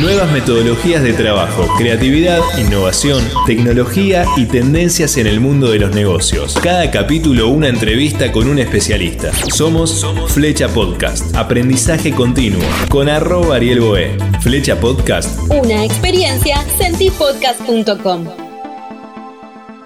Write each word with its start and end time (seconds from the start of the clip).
Nuevas 0.00 0.30
metodologías 0.32 1.02
de 1.02 1.12
trabajo, 1.12 1.66
creatividad, 1.78 2.40
innovación, 2.58 3.22
tecnología 3.46 4.24
y 4.36 4.46
tendencias 4.46 5.16
en 5.16 5.26
el 5.28 5.40
mundo 5.40 5.70
de 5.70 5.78
los 5.78 5.94
negocios. 5.94 6.58
Cada 6.62 6.90
capítulo 6.90 7.48
una 7.48 7.68
entrevista 7.68 8.32
con 8.32 8.48
un 8.48 8.58
especialista. 8.58 9.32
Somos 9.54 10.04
Flecha 10.28 10.68
Podcast, 10.68 11.34
aprendizaje 11.36 12.10
continuo, 12.12 12.60
con 12.88 13.08
arroba 13.08 13.56
Ariel 13.56 13.80
Boé. 13.80 14.16
Flecha 14.40 14.80
Podcast. 14.80 15.38
Una 15.48 15.84
experiencia, 15.84 16.56
sentipodcast.com. 16.76 18.26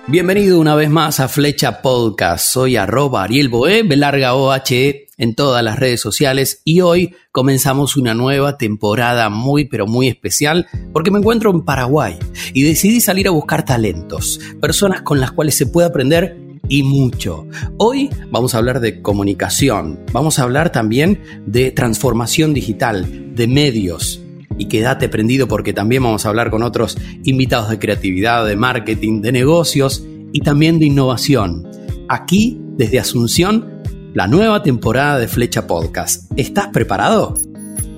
Bienvenido 0.07 0.59
una 0.59 0.75
vez 0.75 0.89
más 0.89 1.21
a 1.21 1.29
Flecha 1.29 1.83
Podcast. 1.83 2.47
Soy 2.47 2.77
arroba 2.77 3.25
Ariel 3.25 3.51
Boé, 3.51 3.85
larga 3.85 4.35
OHE 4.35 5.08
en 5.19 5.35
todas 5.35 5.63
las 5.63 5.79
redes 5.79 6.01
sociales 6.01 6.63
y 6.65 6.81
hoy 6.81 7.15
comenzamos 7.33 7.97
una 7.97 8.15
nueva 8.15 8.57
temporada 8.57 9.29
muy 9.29 9.67
pero 9.67 9.87
muy 9.87 10.09
especial 10.09 10.67
porque 10.93 11.11
me 11.11 11.19
encuentro 11.19 11.51
en 11.51 11.65
Paraguay 11.65 12.17
y 12.55 12.63
decidí 12.63 13.01
salir 13.01 13.29
a 13.29 13.33
buscar 13.33 13.65
talentos, 13.65 14.41
personas 14.61 15.03
con 15.03 15.21
las 15.21 15.33
cuales 15.33 15.57
se 15.57 15.67
puede 15.67 15.89
aprender 15.89 16.39
y 16.69 16.83
mucho. 16.83 17.47
Hoy 17.79 18.11
vamos 18.31 18.55
a 18.55 18.59
hablar 18.59 18.81
de 18.81 19.03
comunicación, 19.03 20.01
vamos 20.13 20.39
a 20.39 20.45
hablar 20.45 20.71
también 20.71 21.21
de 21.47 21.71
transformación 21.71 22.55
digital, 22.55 23.35
de 23.35 23.47
medios, 23.47 24.23
y 24.59 24.67
quédate 24.67 25.09
prendido 25.09 25.49
porque 25.49 25.73
también 25.73 26.03
vamos 26.03 26.27
a 26.27 26.29
hablar 26.29 26.51
con 26.51 26.63
otros 26.63 26.99
invitados 27.25 27.71
de 27.71 27.79
creatividad, 27.79 28.45
de 28.45 28.57
marketing, 28.57 29.23
de 29.23 29.33
negocios 29.33 30.05
y 30.33 30.41
también 30.41 30.79
de 30.79 30.87
innovación. 30.87 31.67
Aquí, 32.09 32.61
desde 32.77 32.99
Asunción, 32.99 33.78
la 34.19 34.27
nueva 34.27 34.65
temporada 34.65 35.17
de 35.17 35.29
Flecha 35.29 35.69
Podcast. 35.69 36.29
¿Estás 36.35 36.71
preparado? 36.73 37.35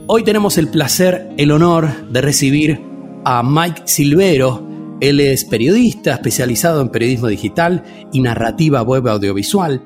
Hoy 0.06 0.22
tenemos 0.22 0.58
el 0.58 0.68
placer, 0.68 1.30
el 1.38 1.50
honor 1.50 2.10
de 2.10 2.20
recibir 2.20 2.78
a 3.24 3.42
Mike 3.42 3.84
Silvero. 3.86 4.68
Él 5.00 5.18
es 5.18 5.46
periodista 5.46 6.12
especializado 6.12 6.82
en 6.82 6.90
periodismo 6.90 7.28
digital 7.28 7.84
y 8.12 8.20
narrativa 8.20 8.82
web 8.82 9.08
audiovisual. 9.08 9.82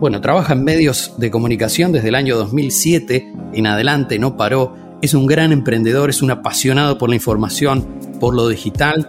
bueno, 0.00 0.20
trabaja 0.20 0.54
en 0.54 0.64
medios 0.64 1.14
de 1.16 1.30
comunicación 1.30 1.92
desde 1.92 2.08
el 2.08 2.16
año 2.16 2.36
2007 2.38 3.32
en 3.52 3.66
adelante, 3.68 4.18
no 4.18 4.36
paró. 4.36 4.74
Es 5.00 5.14
un 5.14 5.26
gran 5.26 5.52
emprendedor, 5.52 6.10
es 6.10 6.22
un 6.22 6.32
apasionado 6.32 6.98
por 6.98 7.08
la 7.08 7.14
información, 7.14 7.86
por 8.18 8.34
lo 8.34 8.48
digital 8.48 9.08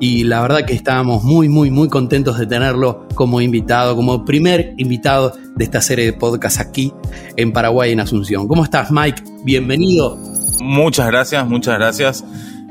y 0.00 0.24
la 0.24 0.40
verdad 0.40 0.64
que 0.64 0.74
estábamos 0.74 1.24
muy, 1.24 1.48
muy, 1.48 1.70
muy 1.70 1.88
contentos 1.88 2.38
de 2.38 2.46
tenerlo 2.46 3.06
como 3.14 3.40
invitado, 3.40 3.96
como 3.96 4.24
primer 4.24 4.74
invitado 4.76 5.32
de 5.56 5.64
esta 5.64 5.80
serie 5.80 6.04
de 6.06 6.12
podcast 6.12 6.60
aquí 6.60 6.92
en 7.36 7.52
Paraguay, 7.52 7.92
en 7.92 8.00
Asunción. 8.00 8.46
¿Cómo 8.46 8.64
estás, 8.64 8.90
Mike? 8.90 9.22
Bienvenido. 9.44 10.16
Muchas 10.60 11.06
gracias, 11.08 11.46
muchas 11.46 11.78
gracias. 11.78 12.24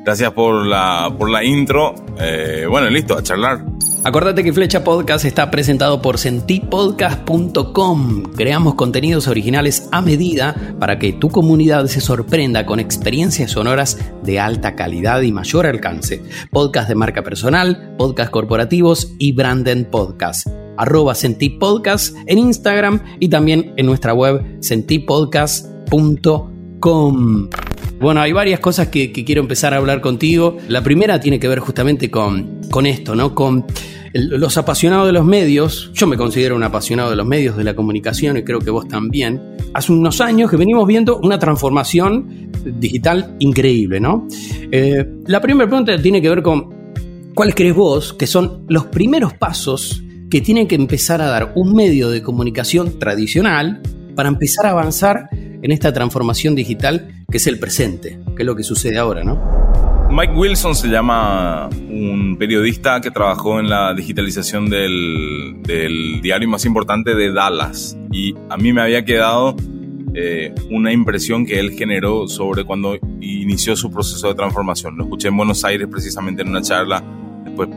Gracias 0.04 0.32
por 0.32 0.66
la, 0.66 1.14
por 1.18 1.30
la 1.30 1.44
intro. 1.44 1.94
Eh, 2.20 2.66
bueno, 2.70 2.90
listo, 2.90 3.18
a 3.18 3.24
charlar. 3.24 3.77
Acordate 4.08 4.42
que 4.42 4.54
Flecha 4.54 4.86
Podcast 4.86 5.26
está 5.26 5.52
presentado 5.52 6.02
por 6.02 6.18
sentipodcast.com. 6.18 8.24
Creamos 8.38 8.76
contenidos 8.76 9.28
originales 9.28 9.90
a 9.92 10.02
medida 10.02 10.56
para 10.80 10.98
que 10.98 11.12
tu 11.12 11.28
comunidad 11.28 11.88
se 11.88 12.00
sorprenda 12.00 12.66
con 12.66 12.80
experiencias 12.80 13.52
sonoras 13.52 14.00
de 14.24 14.40
alta 14.40 14.76
calidad 14.76 15.24
y 15.24 15.34
mayor 15.34 15.66
alcance. 15.66 16.24
Podcast 16.52 16.88
de 16.88 16.96
marca 16.96 17.22
personal, 17.22 17.96
podcast 17.98 18.32
corporativos 18.32 19.12
y 19.20 19.34
branded 19.34 19.88
podcast. 19.88 20.48
Arroba 20.78 21.14
Sentipodcast 21.14 22.16
en 22.28 22.38
Instagram 22.38 23.02
y 23.20 23.28
también 23.28 23.74
en 23.76 23.86
nuestra 23.86 24.14
web 24.14 24.42
sentipodcast.com. 24.62 27.50
Bueno, 28.00 28.22
hay 28.22 28.32
varias 28.32 28.62
cosas 28.62 28.88
que, 28.88 29.12
quiero 29.12 29.42
empezar 29.42 29.74
a 29.74 29.78
hablar 29.78 30.00
contigo. 30.00 30.56
La 30.70 30.82
primera 30.82 31.20
tiene 31.20 31.42
que 31.42 31.50
ver 31.50 31.60
justamente 31.60 32.10
con, 32.10 32.62
con 32.72 32.86
esto, 32.86 33.16
¿no? 33.16 33.36
Con 33.36 33.66
los 34.18 34.58
apasionados 34.58 35.06
de 35.06 35.14
los 35.14 35.26
medios, 35.26 35.92
yo 35.94 36.08
me 36.08 36.18
considero 36.18 36.56
un 36.56 36.64
apasionado 36.64 37.10
de 37.10 37.16
los 37.16 37.26
medios, 37.26 37.56
de 37.56 37.64
la 37.64 37.76
comunicación 37.76 38.38
y 38.38 38.44
creo 38.44 38.60
que 38.60 38.72
vos 38.72 38.88
también, 38.88 39.42
hace 39.74 39.92
unos 39.92 40.22
años 40.22 40.50
que 40.50 40.58
venimos 40.58 40.88
viendo 40.88 41.20
una 41.20 41.38
transformación 41.38 42.52
digital 42.80 43.36
increíble, 43.40 44.00
¿no? 44.00 44.28
Eh, 44.72 45.06
la 45.28 45.40
primera 45.42 45.70
pregunta 45.70 46.02
tiene 46.02 46.22
que 46.22 46.30
ver 46.30 46.42
con 46.42 46.74
cuáles 47.36 47.54
crees 47.54 47.76
vos 47.76 48.14
que 48.14 48.28
son 48.28 48.66
los 48.68 48.86
primeros 48.86 49.34
pasos 49.34 50.04
que 50.30 50.42
tiene 50.42 50.68
que 50.68 50.76
empezar 50.76 51.22
a 51.22 51.28
dar 51.28 51.54
un 51.56 51.74
medio 51.74 52.10
de 52.10 52.22
comunicación 52.22 53.00
tradicional 53.00 53.82
para 54.16 54.30
empezar 54.30 54.66
a 54.66 54.72
avanzar 54.72 55.30
en 55.32 55.72
esta 55.72 55.94
transformación 55.94 56.56
digital 56.56 57.26
que 57.30 57.38
es 57.38 57.48
el 57.48 57.60
presente, 57.60 58.20
que 58.36 58.44
es 58.44 58.46
lo 58.46 58.56
que 58.56 58.64
sucede 58.64 58.98
ahora, 58.98 59.24
¿no? 59.24 59.67
Mike 60.18 60.34
Wilson 60.34 60.74
se 60.74 60.88
llama 60.88 61.70
un 61.70 62.38
periodista 62.40 63.00
que 63.00 63.12
trabajó 63.12 63.60
en 63.60 63.70
la 63.70 63.94
digitalización 63.94 64.68
del, 64.68 65.62
diario 66.24 66.50
más 66.50 66.66
importante 66.66 67.14
de 67.14 67.32
Dallas 67.32 67.96
y 68.12 68.34
a 68.50 68.58
mí 68.58 68.74
me 68.74 68.82
había 68.82 69.06
quedado 69.06 69.56
eh, 70.16 70.56
una 70.72 70.92
impresión 70.92 71.46
que 71.46 71.60
él 71.60 71.74
generó 71.74 72.28
sobre 72.28 72.64
cuando 72.66 72.98
inició 73.22 73.76
su 73.76 73.92
proceso 73.92 74.30
de 74.30 74.34
transformación. 74.34 74.98
Lo 74.98 75.04
escuché 75.04 75.28
en 75.28 75.38
Buenos 75.38 75.64
Aires 75.64 75.88
precisamente 75.88 76.42
en 76.42 76.48
una 76.48 76.64
charla, 76.64 77.04
después 77.46 77.70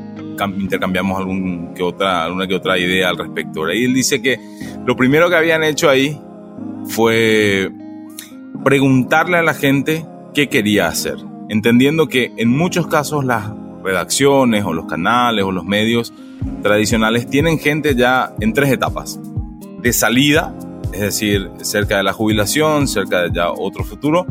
intercambiamos 0.56 1.18
algún 1.18 1.74
que 1.74 1.82
otra, 1.82 2.24
alguna 2.24 2.46
que 2.46 2.54
otra 2.54 2.78
idea 2.78 3.10
al 3.10 3.18
respecto. 3.18 3.70
Y 3.70 3.84
él 3.84 3.92
dice 3.92 4.22
que 4.22 4.40
lo 4.86 4.96
primero 4.96 5.28
que 5.28 5.36
habían 5.36 5.62
hecho 5.62 5.90
ahí 5.90 6.18
fue 6.86 7.70
preguntarle 8.64 9.36
a 9.36 9.42
la 9.42 9.52
gente 9.52 10.06
qué 10.32 10.48
quería 10.48 10.86
hacer 10.86 11.29
entendiendo 11.50 12.06
que 12.06 12.32
en 12.36 12.48
muchos 12.48 12.86
casos 12.86 13.24
las 13.24 13.50
redacciones 13.82 14.64
o 14.64 14.72
los 14.72 14.86
canales 14.86 15.44
o 15.44 15.50
los 15.50 15.64
medios 15.64 16.14
tradicionales 16.62 17.28
tienen 17.28 17.58
gente 17.58 17.96
ya 17.96 18.32
en 18.40 18.52
tres 18.52 18.70
etapas. 18.70 19.18
De 19.82 19.92
salida, 19.92 20.54
es 20.92 21.00
decir, 21.00 21.50
cerca 21.62 21.96
de 21.96 22.04
la 22.04 22.12
jubilación, 22.12 22.86
cerca 22.86 23.22
de 23.22 23.30
ya 23.32 23.50
otro 23.50 23.82
futuro. 23.82 24.26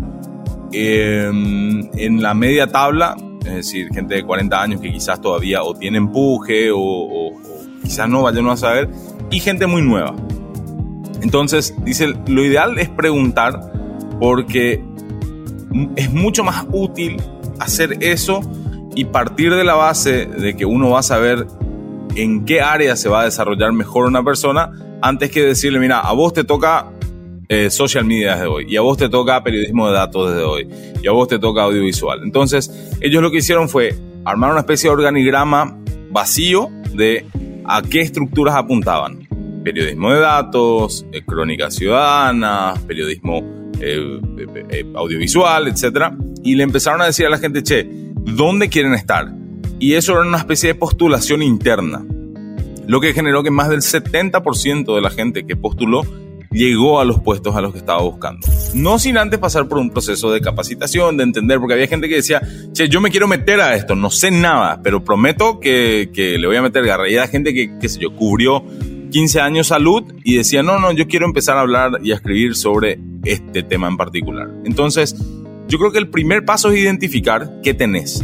Em, 0.72 1.90
en 1.98 2.22
la 2.22 2.34
media 2.34 2.68
tabla, 2.68 3.18
es 3.42 3.54
decir, 3.54 3.90
gente 3.94 4.16
de 4.16 4.24
40 4.24 4.62
años 4.62 4.82
que 4.82 4.90
quizás 4.90 5.20
todavía 5.20 5.62
o 5.64 5.76
tiene 5.76 5.98
empuje 5.98 6.70
o, 6.74 7.34
quizás 7.84 8.08
no 8.08 8.22
vayan 8.24 8.48
a 8.48 8.56
saber, 8.56 8.90
y 9.30 9.42
gente 9.42 9.68
muy 9.68 9.82
nueva. 9.82 10.16
Entonces, 11.22 11.76
dice, 11.84 12.14
lo 12.28 12.46
ideal 12.46 12.80
es 12.80 12.88
preguntar 12.88 13.74
porque 14.22 14.82
es 15.96 16.12
mucho 16.12 16.44
más 16.44 16.66
útil 16.72 17.18
hacer 17.60 17.98
eso 18.02 18.42
y 18.96 19.06
partir 19.06 19.54
de 19.54 19.64
la 19.64 19.76
base 19.76 20.26
de 20.26 20.56
que 20.56 20.66
uno 20.66 20.92
va 20.92 21.00
a 21.00 21.04
saber 21.04 21.46
en 22.16 22.46
qué 22.46 22.62
área 22.62 22.96
se 22.96 23.10
va 23.10 23.22
a 23.22 23.26
desarrollar 23.26 23.72
mejor 23.72 24.08
una 24.08 24.24
persona 24.24 24.72
antes 25.02 25.32
que 25.32 25.44
decirle, 25.44 25.80
mira, 25.80 26.00
a 26.00 26.12
vos 26.14 26.34
te 26.34 26.44
toca 26.44 26.92
eh, 27.48 27.70
social 27.70 28.06
media 28.06 28.36
desde 28.36 28.48
hoy, 28.48 28.66
y 28.68 28.76
a 28.76 28.82
vos 28.82 28.98
te 28.98 29.10
toca 29.10 29.42
periodismo 29.44 29.88
de 29.88 29.94
datos 29.94 30.32
desde 30.32 30.44
hoy, 30.44 30.68
y 31.02 31.08
a 31.08 31.12
vos 31.12 31.28
te 31.28 31.40
toca 31.40 31.64
audiovisual. 31.64 32.22
Entonces, 32.24 32.92
ellos 33.02 33.22
lo 33.22 33.32
que 33.32 33.38
hicieron 33.38 33.70
fue 33.70 33.96
armar 34.26 34.52
una 34.52 34.60
especie 34.60 34.90
de 34.90 34.96
organigrama 34.96 35.78
vacío 36.12 36.70
de 36.94 37.26
a 37.66 37.82
qué 37.82 38.02
estructuras 38.02 38.56
apuntaban. 38.56 39.28
Periodismo 39.64 40.12
de 40.12 40.20
datos, 40.20 41.06
eh, 41.12 41.22
crónicas 41.26 41.76
ciudadanas, 41.76 42.80
periodismo 42.80 43.59
eh, 43.80 44.20
eh, 44.38 44.66
eh, 44.70 44.86
audiovisual, 44.96 45.68
etc. 45.68 46.14
Y 46.44 46.56
le 46.56 46.64
empezaron 46.64 47.02
a 47.02 47.06
decir 47.06 47.26
a 47.26 47.30
la 47.30 47.38
gente, 47.38 47.64
che, 47.64 47.88
¿dónde 47.90 48.70
quieren 48.70 48.94
estar? 48.94 49.32
Y 49.80 49.94
eso 49.94 50.14
era 50.14 50.22
una 50.22 50.38
especie 50.38 50.68
de 50.70 50.76
postulación 50.76 51.42
interna, 51.42 52.06
lo 52.88 53.00
que 53.00 53.14
generó 53.14 53.44
que 53.44 53.52
más 53.52 53.70
del 53.70 53.82
70% 53.82 54.96
de 54.96 55.02
la 55.02 55.10
gente 55.10 55.46
que 55.46 55.56
postuló 55.56 56.04
llegó 56.52 57.00
a 57.00 57.06
los 57.06 57.20
puestos 57.22 57.56
a 57.56 57.62
los 57.62 57.72
que 57.72 57.80
estaba 57.80 58.02
buscando. 58.02 58.48
No 58.74 59.00
sin 59.00 59.18
antes 59.18 59.40
pasar 59.40 59.68
por 59.68 59.78
un 59.78 59.92
proceso 59.92 60.32
de 60.32 60.42
capacitación, 60.42 61.18
de 61.18 61.24
entender, 61.24 61.60
porque 61.60 61.76
había 61.76 61.88
gente 61.88 62.10
que 62.10 62.16
decía, 62.16 62.42
che, 62.74 62.90
yo 62.90 63.02
me 63.02 63.12
quiero 63.12 63.28
meter 63.28 63.62
a 63.62 63.76
esto, 63.76 63.96
no 63.96 64.10
sé 64.10 64.32
nada, 64.32 64.82
pero 64.84 65.04
prometo 65.04 65.60
que, 65.60 66.10
que 66.14 66.38
le 66.38 66.48
voy 66.48 66.56
a 66.56 66.62
meter 66.62 66.86
garra. 66.86 67.10
Y 67.10 67.18
hay 67.18 67.28
gente 67.28 67.54
que, 67.54 67.78
qué 67.80 67.90
sé 67.90 68.00
yo, 68.00 68.16
cubrió 68.16 68.64
15 69.10 69.42
años 69.42 69.68
salud 69.68 70.04
y 70.24 70.38
decía, 70.38 70.64
no, 70.64 70.80
no, 70.80 70.92
yo 70.92 71.08
quiero 71.08 71.26
empezar 71.26 71.58
a 71.58 71.62
hablar 71.62 72.00
y 72.04 72.12
a 72.12 72.16
escribir 72.16 72.56
sobre 72.56 73.00
este 73.24 73.64
tema 73.64 73.88
en 73.88 73.98
particular. 73.98 74.50
Entonces, 74.66 75.16
yo 75.68 75.78
creo 75.78 75.92
que 75.92 76.00
el 76.00 76.10
primer 76.10 76.46
paso 76.46 76.72
es 76.72 76.80
identificar 76.80 77.60
qué 77.64 77.74
tenés, 77.74 78.24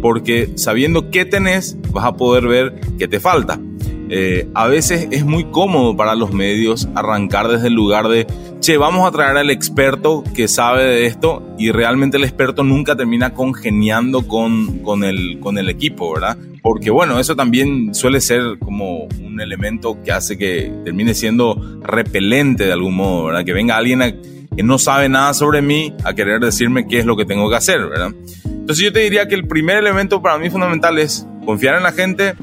porque 0.00 0.52
sabiendo 0.56 1.10
qué 1.10 1.24
tenés 1.24 1.76
vas 1.92 2.04
a 2.04 2.16
poder 2.16 2.46
ver 2.46 2.80
qué 2.98 3.08
te 3.08 3.20
falta. 3.20 3.60
Eh, 4.08 4.48
a 4.54 4.66
veces 4.66 5.08
es 5.10 5.24
muy 5.24 5.44
cómodo 5.44 5.96
para 5.96 6.14
los 6.14 6.32
medios 6.32 6.88
arrancar 6.94 7.48
desde 7.48 7.68
el 7.68 7.74
lugar 7.74 8.08
de, 8.08 8.26
che, 8.60 8.76
vamos 8.76 9.08
a 9.08 9.10
traer 9.10 9.36
al 9.36 9.50
experto 9.50 10.22
que 10.34 10.48
sabe 10.48 10.84
de 10.84 11.06
esto 11.06 11.42
y 11.58 11.70
realmente 11.70 12.16
el 12.16 12.24
experto 12.24 12.62
nunca 12.62 12.96
termina 12.96 13.32
congeniando 13.32 14.26
con, 14.28 14.80
con, 14.80 15.04
el, 15.04 15.38
con 15.40 15.58
el 15.58 15.68
equipo, 15.68 16.12
¿verdad? 16.12 16.36
Porque 16.62 16.90
bueno, 16.90 17.18
eso 17.18 17.34
también 17.34 17.94
suele 17.94 18.20
ser 18.20 18.58
como 18.58 19.04
un 19.04 19.40
elemento 19.40 19.98
que 20.04 20.12
hace 20.12 20.38
que 20.38 20.72
termine 20.84 21.14
siendo 21.14 21.80
repelente 21.82 22.66
de 22.66 22.72
algún 22.72 22.94
modo, 22.94 23.26
¿verdad? 23.26 23.44
Que 23.44 23.52
venga 23.52 23.76
alguien 23.76 24.20
que 24.56 24.62
no 24.62 24.78
sabe 24.78 25.08
nada 25.08 25.34
sobre 25.34 25.62
mí 25.62 25.94
a 26.04 26.14
querer 26.14 26.40
decirme 26.40 26.86
qué 26.86 26.98
es 26.98 27.06
lo 27.06 27.16
que 27.16 27.24
tengo 27.24 27.48
que 27.48 27.56
hacer, 27.56 27.80
¿verdad? 27.86 28.12
Entonces 28.44 28.84
yo 28.84 28.92
te 28.92 29.00
diría 29.00 29.26
que 29.26 29.34
el 29.34 29.46
primer 29.48 29.78
elemento 29.78 30.22
para 30.22 30.38
mí 30.38 30.50
fundamental 30.50 30.98
es 30.98 31.26
confiar 31.44 31.76
en 31.76 31.82
la 31.82 31.92
gente, 31.92 32.34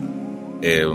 eh, 0.62 0.86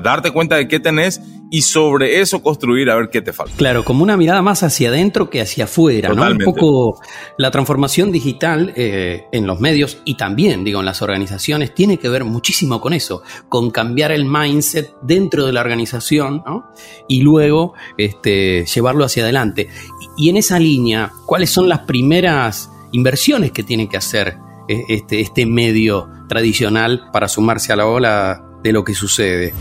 darte 0.00 0.30
cuenta 0.30 0.56
de 0.56 0.68
qué 0.68 0.80
tenés 0.80 1.20
y 1.50 1.62
sobre 1.62 2.20
eso 2.20 2.42
construir 2.42 2.88
a 2.88 2.96
ver 2.96 3.10
qué 3.10 3.20
te 3.20 3.32
falta. 3.32 3.54
Claro, 3.56 3.84
como 3.84 4.02
una 4.02 4.16
mirada 4.16 4.40
más 4.40 4.62
hacia 4.62 4.88
adentro 4.88 5.28
que 5.28 5.42
hacia 5.42 5.64
afuera, 5.64 6.08
¿no? 6.08 6.22
Un 6.22 6.38
poco 6.38 7.00
la 7.36 7.50
transformación 7.50 8.10
digital 8.10 8.72
eh, 8.74 9.26
en 9.32 9.46
los 9.46 9.60
medios 9.60 9.98
y 10.04 10.16
también, 10.16 10.64
digo, 10.64 10.80
en 10.80 10.86
las 10.86 11.02
organizaciones 11.02 11.74
tiene 11.74 11.98
que 11.98 12.08
ver 12.08 12.24
muchísimo 12.24 12.80
con 12.80 12.94
eso, 12.94 13.22
con 13.50 13.70
cambiar 13.70 14.12
el 14.12 14.24
mindset 14.24 14.94
dentro 15.02 15.44
de 15.44 15.52
la 15.52 15.60
organización, 15.60 16.42
¿no? 16.46 16.64
Y 17.06 17.20
luego 17.20 17.74
este, 17.98 18.64
llevarlo 18.64 19.04
hacia 19.04 19.24
adelante. 19.24 19.68
Y, 20.16 20.26
y 20.26 20.30
en 20.30 20.38
esa 20.38 20.58
línea, 20.58 21.12
¿cuáles 21.26 21.50
son 21.50 21.68
las 21.68 21.80
primeras 21.80 22.70
inversiones 22.92 23.52
que 23.52 23.62
tiene 23.62 23.88
que 23.88 23.96
hacer 23.98 24.38
eh, 24.68 24.84
este, 24.88 25.20
este 25.20 25.44
medio 25.44 26.08
tradicional 26.28 27.10
para 27.12 27.28
sumarse 27.28 27.72
a 27.72 27.76
la 27.76 27.86
ola 27.86 28.44
de 28.62 28.72
lo 28.72 28.84
que 28.84 28.94
sucede? 28.94 29.54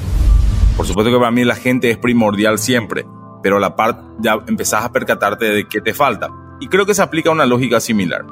Por 0.77 0.86
supuesto 0.86 1.12
que 1.12 1.18
para 1.18 1.31
mí 1.31 1.44
la 1.44 1.56
gente 1.56 1.92
es 1.92 1.98
primordial 1.98 2.57
siempre, 2.57 3.06
pero 3.44 3.59
la 3.59 3.75
parte 3.75 4.01
ya 4.19 4.38
empezás 4.48 4.83
a 4.83 4.92
percatarte 4.92 5.45
de 5.45 5.68
qué 5.68 5.81
te 5.81 5.94
falta. 5.94 6.30
Y 6.59 6.68
creo 6.68 6.86
que 6.86 6.94
se 6.94 7.01
aplica 7.01 7.31
una 7.31 7.45
lógica 7.45 7.80
similar. 7.80 8.25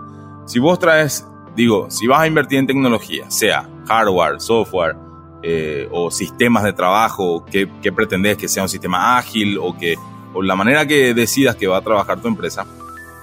Si 0.46 0.60
vos 0.60 0.80
traes, 0.80 1.28
digo, 1.56 1.90
si 1.90 2.08
vas 2.08 2.22
a 2.22 2.28
invertir 2.28 2.60
en 2.60 2.68
tecnología, 2.68 3.30
sea 3.30 3.70
hardware, 3.88 4.40
software 4.40 4.96
eh, 5.44 5.88
o 5.92 6.12
sistemas 6.12 6.64
de 6.64 6.74
trabajo, 6.74 7.46
¿qué, 7.46 7.70
¿qué, 7.82 7.92
pretendés? 7.92 8.38
Que 8.38 8.48
sea 8.48 8.64
un 8.64 8.70
sistema 8.70 9.18
ágil 9.18 9.58
o 9.60 9.78
que 9.78 9.96
o 10.34 10.42
la 10.44 10.56
manera 10.56 10.86
que 10.86 11.14
decidas 11.14 11.56
que 11.56 11.68
va 11.68 11.78
a 11.78 11.82
trabajar 11.82 12.22
tu 12.22 12.28
empresa. 12.28 12.66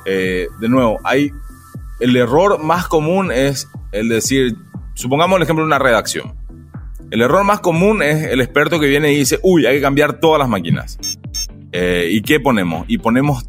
Eh, 0.04 0.48
de 0.60 0.69
nuevo, 0.69 0.98
hay 1.04 1.32
el 2.00 2.16
error 2.16 2.62
más 2.62 2.88
común 2.88 3.32
es 3.32 3.69
el 3.93 4.08
decir, 4.08 4.56
supongamos 4.94 5.37
el 5.37 5.43
ejemplo 5.43 5.64
de 5.64 5.66
una 5.66 5.78
redacción 5.78 6.34
el 7.11 7.23
error 7.23 7.44
más 7.44 7.61
común 7.61 8.03
es 8.03 8.25
el 8.25 8.41
experto 8.41 8.81
que 8.81 8.87
viene 8.87 9.12
y 9.12 9.19
dice, 9.19 9.38
uy, 9.43 9.67
hay 9.67 9.76
que 9.76 9.82
cambiar 9.82 10.20
todas 10.20 10.38
las 10.38 10.49
máquinas. 10.49 10.99
Eh, 11.73 12.08
¿Y 12.11 12.23
qué 12.23 12.41
ponemos? 12.41 12.85
Y 12.88 12.99
ponemos 12.99 13.44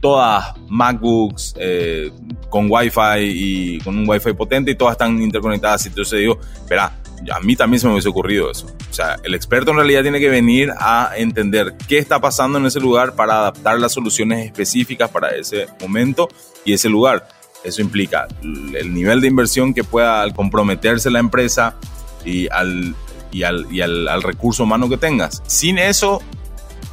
todas 0.00 0.54
MacBooks 0.68 1.54
eh, 1.58 2.10
con 2.48 2.66
Wi-Fi 2.70 3.20
y 3.20 3.78
con 3.78 3.96
un 3.96 4.08
Wi-Fi 4.08 4.32
potente 4.32 4.70
y 4.70 4.74
todas 4.74 4.92
están 4.92 5.20
interconectadas. 5.22 5.84
Y 5.86 5.88
entonces 5.88 6.18
digo, 6.20 6.38
espera, 6.54 6.92
a 7.32 7.40
mí 7.40 7.54
también 7.56 7.80
se 7.80 7.86
me 7.86 7.92
hubiese 7.92 8.08
ocurrido 8.08 8.50
eso. 8.50 8.66
O 8.90 8.94
sea, 8.94 9.16
el 9.22 9.34
experto 9.34 9.70
en 9.70 9.76
realidad 9.76 10.02
tiene 10.02 10.18
que 10.18 10.28
venir 10.28 10.70
a 10.78 11.12
entender 11.16 11.74
qué 11.88 11.98
está 11.98 12.20
pasando 12.20 12.58
en 12.58 12.66
ese 12.66 12.80
lugar 12.80 13.14
para 13.14 13.34
adaptar 13.34 13.78
las 13.78 13.92
soluciones 13.92 14.44
específicas 14.44 15.10
para 15.10 15.28
ese 15.30 15.66
momento 15.80 16.28
y 16.64 16.72
ese 16.72 16.88
lugar. 16.88 17.28
Eso 17.64 17.80
implica 17.80 18.26
el 18.42 18.92
nivel 18.92 19.20
de 19.20 19.28
inversión 19.28 19.72
que 19.72 19.84
pueda 19.84 20.28
comprometerse 20.32 21.10
la 21.10 21.20
empresa, 21.20 21.76
y 22.24 22.48
al, 22.50 22.94
y 23.30 23.42
al, 23.42 23.66
y 23.70 23.80
al, 23.80 24.22
recurso 24.22 24.64
humano 24.64 24.88
que 24.88 24.96
tengas. 24.96 25.42
Sin 25.46 25.78
eso, 25.78 26.20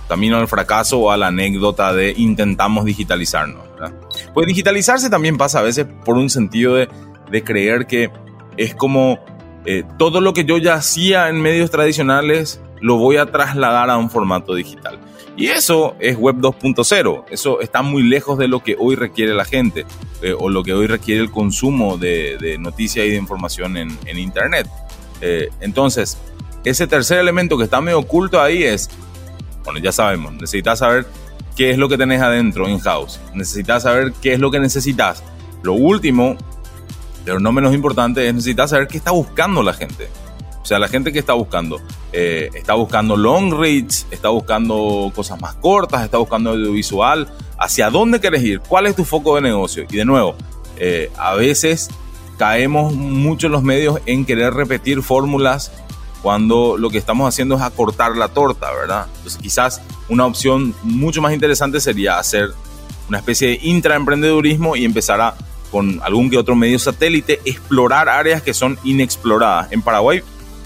camino 0.07 0.37
al 0.37 0.47
fracaso 0.47 0.99
o 0.99 1.11
a 1.11 1.17
la 1.17 1.27
anécdota 1.27 1.93
de 1.93 2.13
intentamos 2.17 2.85
digitalizarnos. 2.85 3.63
Pues 4.33 4.47
digitalizarse 4.47 5.09
también 5.09 5.37
pasa 5.37 5.59
a 5.59 5.61
veces 5.61 5.87
por 6.03 6.17
un 6.17 6.29
sentido 6.29 6.75
de, 6.75 6.89
de 7.31 7.43
creer 7.43 7.87
que 7.87 8.11
es 8.57 8.75
como 8.75 9.19
eh, 9.65 9.83
todo 9.97 10.19
lo 10.21 10.33
que 10.33 10.45
yo 10.45 10.57
ya 10.57 10.75
hacía 10.75 11.29
en 11.29 11.41
medios 11.41 11.71
tradicionales 11.71 12.61
lo 12.81 12.97
voy 12.97 13.17
a 13.17 13.25
trasladar 13.25 13.89
a 13.89 13.97
un 13.97 14.09
formato 14.09 14.55
digital. 14.55 14.99
Y 15.35 15.47
eso 15.47 15.95
es 15.99 16.17
Web 16.17 16.37
2.0. 16.37 17.25
Eso 17.29 17.61
está 17.61 17.81
muy 17.81 18.03
lejos 18.03 18.37
de 18.37 18.47
lo 18.47 18.61
que 18.61 18.75
hoy 18.77 18.95
requiere 18.95 19.33
la 19.33 19.45
gente 19.45 19.85
eh, 20.21 20.33
o 20.37 20.49
lo 20.49 20.63
que 20.63 20.73
hoy 20.73 20.87
requiere 20.87 21.21
el 21.21 21.31
consumo 21.31 21.97
de, 21.97 22.37
de 22.37 22.57
noticias 22.57 23.05
y 23.05 23.11
de 23.11 23.15
información 23.15 23.77
en, 23.77 23.97
en 24.05 24.17
Internet. 24.17 24.67
Eh, 25.21 25.49
entonces, 25.61 26.17
ese 26.63 26.87
tercer 26.87 27.19
elemento 27.19 27.57
que 27.57 27.63
está 27.63 27.81
medio 27.81 27.99
oculto 27.99 28.41
ahí 28.41 28.63
es, 28.63 28.89
bueno, 29.63 29.79
ya 29.79 29.91
sabemos, 29.91 30.33
necesitas 30.33 30.79
saber 30.79 31.05
qué 31.55 31.71
es 31.71 31.77
lo 31.77 31.89
que 31.89 31.97
tenés 31.97 32.21
adentro 32.21 32.67
in-house, 32.67 33.19
necesitas 33.33 33.83
saber 33.83 34.13
qué 34.21 34.33
es 34.33 34.39
lo 34.39 34.51
que 34.51 34.59
necesitas. 34.59 35.23
Lo 35.61 35.73
último, 35.73 36.37
pero 37.25 37.39
no 37.39 37.51
menos 37.51 37.73
importante, 37.73 38.27
es 38.27 38.33
necesitas 38.33 38.69
saber 38.69 38.87
qué 38.87 38.97
está 38.97 39.11
buscando 39.11 39.61
la 39.61 39.73
gente. 39.73 40.07
O 40.61 40.65
sea, 40.65 40.79
la 40.79 40.87
gente 40.87 41.11
que 41.11 41.19
está 41.19 41.33
buscando, 41.33 41.81
eh, 42.11 42.49
está 42.53 42.75
buscando 42.75 43.17
long 43.17 43.53
reads, 43.59 44.05
está 44.11 44.29
buscando 44.29 45.11
cosas 45.15 45.39
más 45.41 45.55
cortas, 45.55 46.03
está 46.03 46.17
buscando 46.17 46.51
audiovisual, 46.51 47.27
hacia 47.57 47.89
dónde 47.89 48.19
quieres 48.19 48.43
ir, 48.43 48.59
cuál 48.61 48.85
es 48.87 48.95
tu 48.95 49.03
foco 49.03 49.35
de 49.35 49.41
negocio. 49.41 49.85
Y 49.89 49.97
de 49.97 50.05
nuevo, 50.05 50.35
eh, 50.77 51.11
a 51.17 51.33
veces 51.35 51.89
caemos 52.39 52.93
mucho 52.93 53.47
en 53.47 53.51
los 53.51 53.63
medios 53.63 53.99
en 54.05 54.25
querer 54.25 54.53
repetir 54.53 55.03
fórmulas 55.03 55.73
cuando 56.21 56.77
lo 56.77 56.89
que 56.89 56.97
estamos 56.97 57.27
haciendo 57.27 57.55
es 57.55 57.61
acortar 57.61 58.15
la 58.15 58.29
torta, 58.29 58.71
¿verdad? 58.71 59.07
Entonces 59.17 59.39
quizás 59.41 59.81
una 60.07 60.25
opción 60.25 60.73
mucho 60.81 61.21
más 61.21 61.33
interesante 61.33 61.81
sería 61.81 62.17
hacer 62.17 62.51
una 63.09 63.17
especie 63.17 63.49
de 63.49 63.59
intraemprendedurismo 63.61 64.77
y 64.77 64.85
empezar 64.85 65.19
a, 65.19 65.35
con 65.69 65.99
algún 66.01 66.29
que 66.29 66.37
otro 66.37 66.55
medio 66.55 66.79
satélite, 66.79 67.41
explorar 67.43 68.07
áreas 68.07 68.41
que 68.41 68.53
son 68.53 68.79
inexploradas. 68.85 69.71
En 69.71 69.81
Paraguay, 69.81 70.21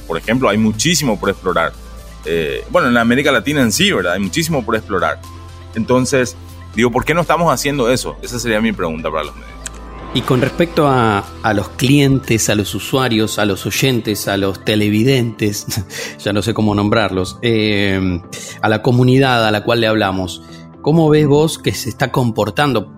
por 0.08 0.18
ejemplo, 0.18 0.50
hay 0.50 0.60
muchísimo 0.60 1.20
por 1.20 1.32
explorar. 1.32 1.74
Eh, 2.26 2.64
bueno, 2.70 2.88
en 2.88 2.98
América 2.98 3.32
Latina 3.32 3.62
en 3.62 3.72
sí, 3.72 3.92
¿verdad? 3.92 4.14
Hay 4.14 4.20
muchísimo 4.20 4.64
por 4.64 4.76
explorar. 4.76 5.20
Entonces, 5.74 6.36
digo, 6.76 6.92
¿por 6.92 7.04
qué 7.04 7.16
no 7.16 7.22
estamos 7.22 7.52
haciendo 7.52 7.90
eso? 7.90 8.16
Esa 8.22 8.38
sería 8.38 8.62
mi 8.62 8.74
pregunta 8.74 9.10
para 9.10 9.24
los 9.24 9.36
medios. 9.36 9.63
Y 10.16 10.22
con 10.22 10.42
respecto 10.42 10.88
a, 10.88 11.24
los 11.56 11.70
clientes, 11.70 12.48
a 12.50 12.56
los 12.56 12.76
usuarios, 12.76 13.40
a 13.40 13.46
los 13.46 13.66
oyentes, 13.66 14.28
a 14.28 14.38
los 14.38 14.64
televidentes, 14.64 15.66
ya 16.20 16.32
no 16.34 16.44
sé 16.44 16.54
cómo 16.54 16.76
nombrarlos, 16.76 17.40
eh, 17.42 18.22
a 18.62 18.70
la 18.70 18.84
comunidad 18.84 19.48
a 19.48 19.50
la 19.50 19.64
cual 19.64 19.82
le 19.82 19.88
hablamos, 19.88 20.44
¿cómo 20.84 21.10
ves 21.10 21.26
vos 21.26 21.58
que 21.58 21.74
se 21.74 21.90
está 21.90 22.12
comportando? 22.12 22.96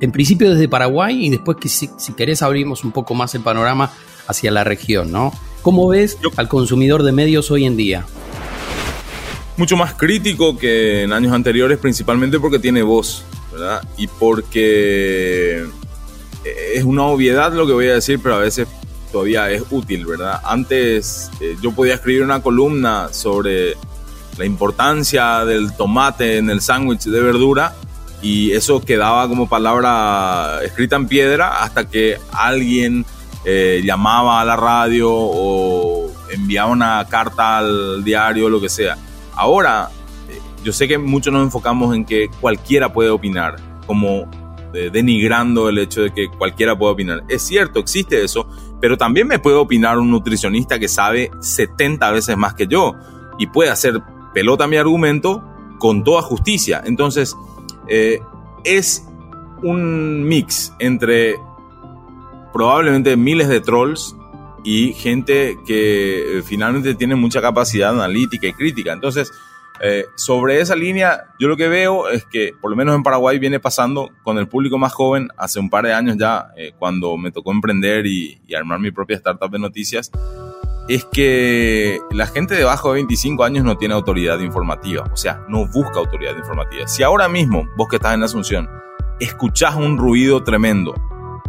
En 0.00 0.12
principio 0.12 0.48
desde 0.50 0.68
Paraguay 0.68 1.26
y 1.26 1.30
después 1.30 1.58
que 1.60 1.68
si, 1.68 1.88
querés 2.16 2.42
abrimos 2.42 2.84
un 2.84 2.92
poco 2.92 3.14
más 3.14 3.34
el 3.34 3.42
panorama 3.42 3.90
hacia 4.28 4.52
la 4.52 4.62
región, 4.62 5.10
¿no? 5.10 5.32
¿Cómo 5.62 5.88
ves 5.88 6.18
al 6.36 6.46
consumidor 6.46 7.02
de 7.02 7.10
medios 7.10 7.50
hoy 7.50 7.64
en 7.64 7.76
día? 7.76 8.06
Mucho 9.56 9.76
más 9.76 9.94
crítico 9.94 10.56
que 10.56 11.02
en 11.02 11.12
años 11.12 11.32
anteriores, 11.32 11.78
principalmente 11.78 12.38
porque 12.38 12.60
tiene 12.60 12.82
voz, 12.82 13.24
¿verdad? 13.52 13.82
Y 13.96 14.06
porque 14.06 15.64
es 16.44 16.84
una 16.84 17.04
obviedad 17.04 17.52
lo 17.52 17.66
que 17.66 17.72
voy 17.72 17.88
a 17.88 17.94
decir, 17.94 18.20
pero 18.22 18.36
a 18.36 18.38
veces 18.38 18.68
todavía 19.12 19.50
es 19.50 19.62
útil, 19.70 20.06
¿verdad? 20.06 20.40
Antes 20.42 21.30
eh, 21.40 21.56
yo 21.62 21.72
podía 21.72 21.94
escribir 21.94 22.22
una 22.22 22.42
columna 22.42 23.08
sobre 23.12 23.76
la 24.38 24.46
importancia 24.46 25.44
del 25.44 25.76
tomate 25.76 26.38
en 26.38 26.50
el 26.50 26.62
sándwich 26.62 27.04
de 27.04 27.20
verdura 27.20 27.74
y 28.22 28.52
eso 28.52 28.80
quedaba 28.80 29.28
como 29.28 29.48
palabra 29.48 30.60
escrita 30.64 30.96
en 30.96 31.06
piedra 31.06 31.62
hasta 31.62 31.84
que 31.84 32.18
alguien 32.32 33.04
eh, 33.44 33.82
llamaba 33.84 34.40
a 34.40 34.44
la 34.44 34.56
radio 34.56 35.10
o 35.10 36.10
enviaba 36.30 36.70
una 36.70 37.06
carta 37.08 37.58
al 37.58 38.02
diario 38.02 38.46
o 38.46 38.48
lo 38.48 38.60
que 38.60 38.68
sea. 38.68 38.96
Ahora, 39.34 39.90
eh, 40.30 40.40
yo 40.64 40.72
sé 40.72 40.88
que 40.88 40.96
muchos 40.96 41.32
nos 41.32 41.42
enfocamos 41.42 41.94
en 41.94 42.04
que 42.04 42.30
cualquiera 42.40 42.92
puede 42.92 43.10
opinar, 43.10 43.56
como 43.86 44.30
denigrando 44.72 45.68
el 45.68 45.78
hecho 45.78 46.02
de 46.02 46.12
que 46.12 46.28
cualquiera 46.28 46.78
puede 46.78 46.92
opinar. 46.92 47.24
Es 47.28 47.42
cierto, 47.42 47.80
existe 47.80 48.22
eso, 48.24 48.48
pero 48.80 48.96
también 48.96 49.28
me 49.28 49.38
puede 49.38 49.56
opinar 49.56 49.98
un 49.98 50.10
nutricionista 50.10 50.78
que 50.78 50.88
sabe 50.88 51.30
70 51.40 52.10
veces 52.10 52.36
más 52.36 52.54
que 52.54 52.66
yo 52.66 52.94
y 53.38 53.46
puede 53.46 53.70
hacer 53.70 54.02
pelota 54.32 54.66
mi 54.66 54.76
argumento 54.76 55.42
con 55.78 56.04
toda 56.04 56.22
justicia. 56.22 56.82
Entonces, 56.84 57.36
eh, 57.88 58.20
es 58.64 59.06
un 59.62 60.24
mix 60.24 60.72
entre 60.78 61.36
probablemente 62.52 63.16
miles 63.16 63.48
de 63.48 63.60
trolls 63.60 64.16
y 64.64 64.92
gente 64.92 65.58
que 65.66 66.38
eh, 66.38 66.42
finalmente 66.42 66.94
tiene 66.94 67.14
mucha 67.14 67.40
capacidad 67.40 67.90
analítica 67.90 68.46
y 68.46 68.52
crítica. 68.52 68.92
Entonces, 68.92 69.32
eh, 69.84 70.06
sobre 70.14 70.60
esa 70.60 70.76
línea, 70.76 71.24
yo 71.40 71.48
lo 71.48 71.56
que 71.56 71.66
veo 71.66 72.08
es 72.08 72.24
que, 72.24 72.52
por 72.60 72.70
lo 72.70 72.76
menos 72.76 72.94
en 72.94 73.02
Paraguay, 73.02 73.40
viene 73.40 73.58
pasando 73.58 74.10
con 74.22 74.38
el 74.38 74.46
público 74.46 74.78
más 74.78 74.92
joven, 74.92 75.28
hace 75.36 75.58
un 75.58 75.70
par 75.70 75.84
de 75.84 75.92
años 75.92 76.16
ya, 76.16 76.52
eh, 76.56 76.72
cuando 76.78 77.16
me 77.16 77.32
tocó 77.32 77.50
emprender 77.50 78.06
y, 78.06 78.40
armar 78.56 78.78
mi 78.78 78.92
propia 78.92 79.16
startup 79.16 79.50
de 79.50 79.58
noticias, 79.58 80.12
es 80.88 81.04
que 81.06 81.98
la 82.12 82.28
gente 82.28 82.54
debajo 82.54 82.90
de 82.90 82.96
25 82.96 83.42
años 83.42 83.64
no 83.64 83.76
tiene 83.76 83.94
autoridad 83.94 84.38
informativa, 84.38 85.04
o 85.12 85.16
sea, 85.16 85.44
no 85.48 85.66
busca 85.66 85.98
autoridad 85.98 86.36
informativa. 86.36 86.86
Si 86.86 87.02
ahora 87.02 87.28
mismo, 87.28 87.68
vos 87.76 87.88
que 87.88 87.96
estás 87.96 88.14
en 88.14 88.22
Asunción, 88.22 88.70
escuchás 89.18 89.74
un 89.74 89.98
ruido 89.98 90.44
tremendo 90.44 90.94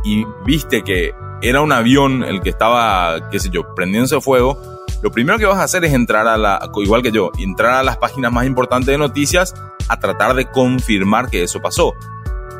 y 0.03 0.25
viste 0.43 0.81
que 0.81 1.13
era 1.43 1.61
un 1.61 1.71
avión 1.71 2.23
el 2.23 2.41
que 2.41 2.49
estaba, 2.49 3.29
qué 3.29 3.39
sé 3.39 3.51
yo, 3.51 3.75
prendiéndose 3.75 4.19
fuego, 4.21 4.59
lo 5.03 5.11
primero 5.11 5.37
que 5.37 5.45
vas 5.45 5.57
a 5.57 5.63
hacer 5.63 5.83
es 5.83 5.91
entrar 5.91 6.27
a 6.27 6.37
la, 6.37 6.71
igual 6.77 7.03
que 7.03 7.11
yo, 7.11 7.29
entrar 7.37 7.73
a 7.73 7.83
las 7.83 7.97
páginas 7.97 8.31
más 8.31 8.45
importantes 8.45 8.87
de 8.87 8.97
noticias 8.97 9.53
a 9.89 9.99
tratar 9.99 10.33
de 10.33 10.49
confirmar 10.49 11.29
que 11.29 11.43
eso 11.43 11.61
pasó. 11.61 11.93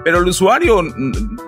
Pero 0.03 0.17
el 0.17 0.27
usuario 0.27 0.81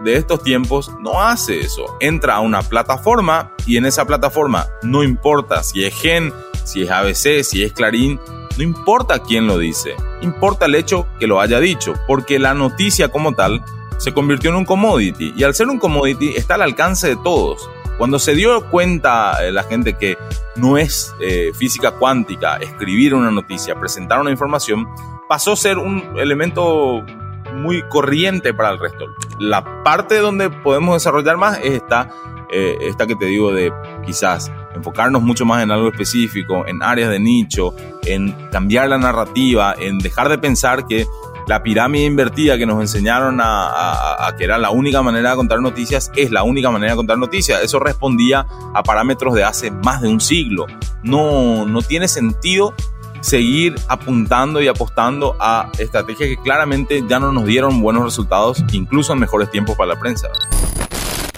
de 0.05 0.15
estos 0.15 0.41
tiempos 0.41 0.89
no 1.01 1.21
hace 1.21 1.59
eso. 1.59 1.97
Entra 1.99 2.35
a 2.35 2.39
una 2.39 2.61
plataforma 2.61 3.51
y 3.65 3.75
en 3.75 3.85
esa 3.85 4.05
plataforma 4.05 4.67
no 4.83 5.03
importa 5.03 5.63
si 5.63 5.83
es 5.83 5.93
Gen, 5.93 6.31
si 6.63 6.83
es 6.83 6.89
ABC, 6.89 7.43
si 7.43 7.63
es 7.63 7.73
Clarín, 7.73 8.17
no 8.55 8.63
importa 8.63 9.19
quién 9.19 9.47
lo 9.47 9.57
dice, 9.57 9.95
importa 10.21 10.65
el 10.65 10.75
hecho 10.75 11.07
que 11.19 11.27
lo 11.27 11.41
haya 11.41 11.59
dicho, 11.59 11.93
porque 12.07 12.39
la 12.39 12.53
noticia 12.53 13.09
como 13.09 13.33
tal 13.33 13.61
se 13.97 14.13
convirtió 14.13 14.49
en 14.51 14.55
un 14.55 14.65
commodity 14.65 15.33
y 15.35 15.43
al 15.43 15.53
ser 15.53 15.67
un 15.67 15.77
commodity 15.77 16.35
está 16.37 16.55
al 16.55 16.61
alcance 16.61 17.09
de 17.09 17.17
todos. 17.17 17.69
Cuando 17.97 18.19
se 18.19 18.35
dio 18.35 18.69
cuenta 18.69 19.45
eh, 19.45 19.51
la 19.51 19.63
gente 19.63 19.93
que 19.93 20.17
no 20.55 20.77
es 20.77 21.15
eh, 21.19 21.51
física 21.55 21.91
cuántica 21.91 22.57
escribir 22.57 23.13
una 23.13 23.31
noticia, 23.31 23.79
presentar 23.79 24.19
una 24.19 24.31
información, 24.31 24.85
pasó 25.29 25.53
a 25.53 25.55
ser 25.55 25.77
un 25.77 26.03
elemento 26.17 27.05
muy 27.53 27.81
corriente 27.89 28.53
para 28.53 28.71
el 28.71 28.79
resto. 28.79 29.05
La 29.39 29.83
parte 29.83 30.17
donde 30.17 30.49
podemos 30.49 30.95
desarrollar 30.95 31.37
más 31.37 31.57
es 31.59 31.75
esta, 31.75 32.09
eh, 32.51 32.77
esta 32.81 33.07
que 33.07 33.15
te 33.15 33.25
digo 33.25 33.53
de 33.53 33.71
quizás 34.05 34.51
enfocarnos 34.75 35.21
mucho 35.21 35.45
más 35.45 35.63
en 35.63 35.71
algo 35.71 35.87
específico, 35.87 36.65
en 36.67 36.83
áreas 36.83 37.09
de 37.09 37.19
nicho, 37.19 37.73
en 38.03 38.33
cambiar 38.51 38.89
la 38.89 38.97
narrativa, 38.97 39.73
en 39.77 39.99
dejar 39.99 40.27
de 40.27 40.37
pensar 40.37 40.85
que 40.85 41.05
la 41.47 41.61
pirámide 41.63 42.05
invertida 42.05 42.57
que 42.57 42.65
nos 42.65 42.79
enseñaron 42.81 43.39
a, 43.41 44.33
que 44.37 44.43
era 44.43 44.57
la 44.57 44.71
única 44.71 45.01
manera 45.01 45.31
de 45.31 45.35
contar 45.35 45.61
noticias 45.61 46.11
es 46.15 46.31
la 46.31 46.43
única 46.43 46.71
manera 46.71 46.93
de 46.93 46.97
contar 46.97 47.17
noticias. 47.17 47.61
Eso 47.61 47.79
respondía 47.79 48.45
a 48.73 48.83
parámetros 48.83 49.35
de 49.35 49.43
hace 49.43 49.71
más 49.71 50.01
de 50.01 50.07
un 50.07 50.19
siglo. 50.19 50.65
No, 51.03 51.65
no 51.65 51.81
tiene 51.81 52.07
sentido 52.07 52.73
seguir 53.21 53.75
apuntando 53.87 54.61
y 54.61 54.67
apostando 54.67 55.35
a 55.39 55.71
estrategias 55.79 56.29
que 56.29 56.37
claramente 56.37 57.03
ya 57.07 57.19
no 57.19 57.31
nos 57.31 57.45
dieron 57.45 57.81
buenos 57.81 58.03
resultados, 58.03 58.63
incluso 58.71 59.13
en 59.13 59.19
mejores 59.19 59.49
tiempos 59.49 59.75
para 59.75 59.93
la 59.93 59.99
prensa. 59.99 60.27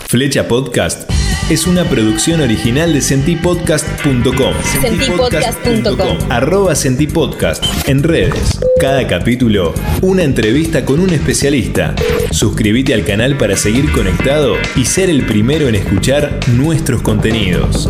Flecha 0.07 0.47
Podcast 0.47 1.09
es 1.49 1.65
una 1.65 1.85
producción 1.85 2.41
original 2.41 2.91
de 2.91 3.01
sentipodcast.com. 3.01 4.53
Sentipodcast.com. 4.81 6.17
Arroba 6.29 6.75
Sentipodcast 6.75 7.63
en 7.87 8.03
redes. 8.03 8.59
Cada 8.81 9.07
capítulo, 9.07 9.73
una 10.01 10.23
entrevista 10.23 10.83
con 10.83 10.99
un 10.99 11.11
especialista. 11.11 11.95
Suscríbete 12.31 12.93
al 12.93 13.05
canal 13.05 13.37
para 13.37 13.55
seguir 13.55 13.89
conectado 13.93 14.55
y 14.75 14.83
ser 14.83 15.09
el 15.09 15.25
primero 15.25 15.69
en 15.69 15.75
escuchar 15.75 16.37
nuestros 16.49 17.01
contenidos. 17.01 17.89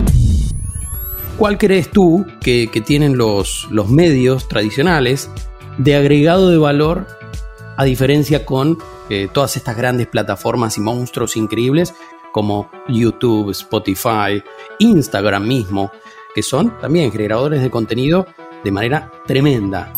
¿Cuál 1.38 1.58
crees 1.58 1.90
tú 1.90 2.28
que, 2.42 2.70
tienen 2.86 3.18
los, 3.18 3.68
los 3.72 3.90
medios 3.90 4.48
tradicionales 4.48 5.32
de 5.80 5.96
agregado 5.96 6.50
de 6.50 6.58
valor 6.58 7.08
a 7.76 7.84
diferencia 7.86 8.46
con 8.46 8.78
eh, 9.10 9.28
todas 9.32 9.56
estas 9.56 9.78
grandes 9.78 10.08
plataformas 10.08 10.78
y 10.78 10.82
monstruos 10.82 11.38
increíbles 11.38 11.94
como 12.32 12.70
YouTube, 12.88 13.52
Spotify, 13.52 14.44
Instagram 14.80 15.48
mismo, 15.48 15.92
que 16.34 16.44
son 16.44 16.78
también 16.80 17.12
generadores 17.12 17.62
de 17.62 17.70
contenido 17.70 18.28
de 18.64 18.72
manera 18.72 19.12
tremenda. 19.26 19.92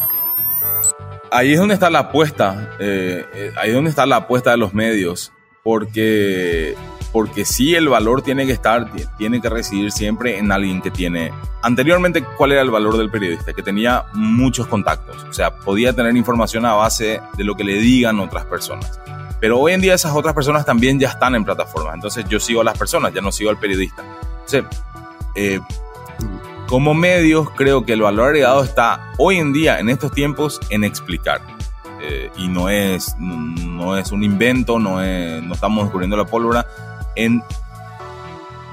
Ahí 1.31 1.53
es 1.53 1.59
donde 1.59 1.75
está 1.75 1.89
la 1.89 1.99
apuesta, 1.99 2.75
eh, 2.79 3.51
ahí 3.57 3.69
es 3.69 3.75
donde 3.75 3.89
está 3.89 4.05
la 4.05 4.17
apuesta 4.17 4.51
de 4.51 4.57
los 4.57 4.73
medios, 4.73 5.31
porque, 5.63 6.75
porque 7.11 7.45
sí 7.45 7.75
el 7.75 7.87
valor 7.87 8.23
tiene 8.23 8.47
que 8.47 8.53
estar, 8.53 8.89
tiene 9.17 9.39
que 9.41 9.49
residir 9.49 9.91
siempre 9.91 10.37
en 10.37 10.51
alguien 10.51 10.81
que 10.81 10.89
tiene... 10.89 11.31
Anteriormente, 11.61 12.23
¿cuál 12.37 12.53
era 12.53 12.61
el 12.61 12.71
valor 12.71 12.97
del 12.97 13.11
periodista? 13.11 13.53
Que 13.53 13.61
tenía 13.61 14.05
muchos 14.13 14.65
contactos, 14.67 15.23
o 15.25 15.33
sea, 15.33 15.57
podía 15.57 15.93
tener 15.93 16.15
información 16.15 16.65
a 16.65 16.73
base 16.73 17.21
de 17.37 17.43
lo 17.43 17.55
que 17.55 17.63
le 17.63 17.73
digan 17.73 18.19
otras 18.19 18.45
personas. 18.45 18.99
Pero 19.39 19.59
hoy 19.59 19.73
en 19.73 19.81
día 19.81 19.93
esas 19.93 20.13
otras 20.13 20.33
personas 20.33 20.65
también 20.65 20.99
ya 20.99 21.09
están 21.09 21.35
en 21.35 21.45
plataformas. 21.45 21.95
Entonces 21.95 22.25
yo 22.27 22.39
sigo 22.39 22.61
a 22.61 22.63
las 22.63 22.77
personas, 22.77 23.13
ya 23.13 23.21
no 23.21 23.31
sigo 23.31 23.49
al 23.49 23.57
periodista. 23.57 24.03
Eh, 25.35 25.59
como 26.67 26.93
medios, 26.93 27.49
creo 27.51 27.85
que 27.85 27.93
el 27.93 28.01
valor 28.01 28.27
agregado 28.27 28.63
está 28.63 29.11
hoy 29.17 29.37
en 29.37 29.53
día, 29.53 29.79
en 29.79 29.89
estos 29.89 30.11
tiempos, 30.11 30.59
en 30.69 30.83
explicar. 30.83 31.41
Eh, 32.01 32.31
y 32.37 32.47
no 32.47 32.69
es, 32.69 33.15
no 33.17 33.97
es 33.97 34.11
un 34.11 34.23
invento, 34.23 34.79
no, 34.79 34.97
no 34.97 35.53
estamos 35.53 35.83
descubriendo 35.83 36.15
la 36.15 36.25
pólvora, 36.25 36.65
en 37.15 37.43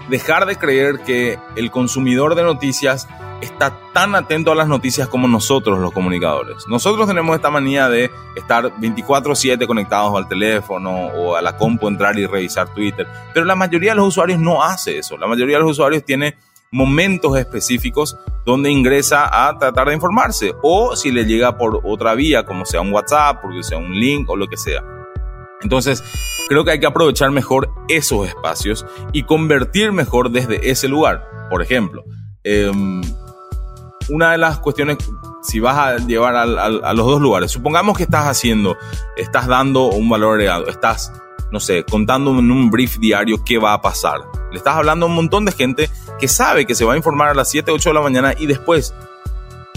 dejar 0.08 0.46
de 0.46 0.56
creer 0.56 1.00
que 1.00 1.38
el 1.56 1.70
consumidor 1.70 2.34
de 2.34 2.42
noticias 2.42 3.08
está 3.40 3.78
tan 3.92 4.14
atento 4.14 4.52
a 4.52 4.54
las 4.54 4.68
noticias 4.68 5.08
como 5.08 5.28
nosotros 5.28 5.78
los 5.78 5.92
comunicadores. 5.92 6.66
Nosotros 6.68 7.06
tenemos 7.06 7.36
esta 7.36 7.50
manía 7.50 7.88
de 7.88 8.10
estar 8.34 8.72
24/7 8.78 9.66
conectados 9.66 10.16
al 10.16 10.28
teléfono 10.28 11.08
o 11.08 11.36
a 11.36 11.42
la 11.42 11.56
compu, 11.56 11.88
entrar 11.88 12.18
y 12.18 12.26
revisar 12.26 12.72
Twitter, 12.74 13.06
pero 13.34 13.46
la 13.46 13.54
mayoría 13.56 13.92
de 13.92 13.96
los 13.96 14.08
usuarios 14.08 14.40
no 14.40 14.62
hace 14.62 14.98
eso. 14.98 15.16
La 15.16 15.26
mayoría 15.26 15.56
de 15.56 15.62
los 15.62 15.72
usuarios 15.72 16.04
tiene 16.04 16.36
momentos 16.72 17.36
específicos 17.38 18.16
donde 18.44 18.70
ingresa 18.70 19.48
a 19.48 19.58
tratar 19.58 19.88
de 19.88 19.94
informarse 19.94 20.54
o 20.62 20.96
si 20.96 21.10
le 21.10 21.24
llega 21.24 21.56
por 21.56 21.80
otra 21.84 22.14
vía 22.14 22.44
como 22.44 22.64
sea 22.64 22.80
un 22.80 22.92
WhatsApp, 22.92 23.40
porque 23.40 23.62
sea 23.62 23.78
un 23.78 23.98
link 23.98 24.28
o 24.28 24.36
lo 24.36 24.46
que 24.46 24.56
sea. 24.56 24.82
Entonces, 25.62 26.04
creo 26.48 26.64
que 26.64 26.72
hay 26.72 26.80
que 26.80 26.86
aprovechar 26.86 27.30
mejor 27.30 27.70
esos 27.88 28.28
espacios 28.28 28.86
y 29.12 29.22
convertir 29.22 29.92
mejor 29.92 30.30
desde 30.30 30.70
ese 30.70 30.88
lugar. 30.88 31.26
Por 31.50 31.62
ejemplo, 31.62 32.04
em, 32.44 33.00
una 34.08 34.32
de 34.32 34.38
las 34.38 34.58
cuestiones, 34.58 34.98
si 35.42 35.60
vas 35.60 35.76
a 35.76 35.96
llevar 35.96 36.36
a, 36.36 36.92
los 36.92 37.06
dos 37.06 37.20
lugares, 37.20 37.50
supongamos 37.50 37.96
que 37.96 38.04
estás 38.04 38.26
haciendo, 38.26 38.76
estás 39.16 39.46
dando 39.46 39.86
un 39.86 40.08
valor 40.08 40.34
agregado, 40.34 40.68
estás, 40.68 41.12
no 41.50 41.60
sé, 41.60 41.84
contando 41.84 42.30
en 42.38 42.50
un 42.50 42.70
brief 42.70 42.98
diario 42.98 43.42
qué 43.44 43.58
va 43.58 43.72
a 43.72 43.80
pasar. 43.80 44.20
Le 44.50 44.58
estás 44.58 44.76
hablando 44.76 45.06
a 45.06 45.08
un 45.08 45.14
montón 45.14 45.44
de 45.44 45.52
gente 45.52 45.90
que 46.18 46.28
sabe 46.28 46.66
que 46.66 46.74
se 46.74 46.84
va 46.84 46.94
a 46.94 46.96
informar 46.96 47.28
a 47.28 47.34
las 47.34 47.50
7, 47.50 47.70
8 47.70 47.90
de 47.90 47.94
la 47.94 48.00
mañana 48.00 48.34
y 48.36 48.46
después, 48.46 48.94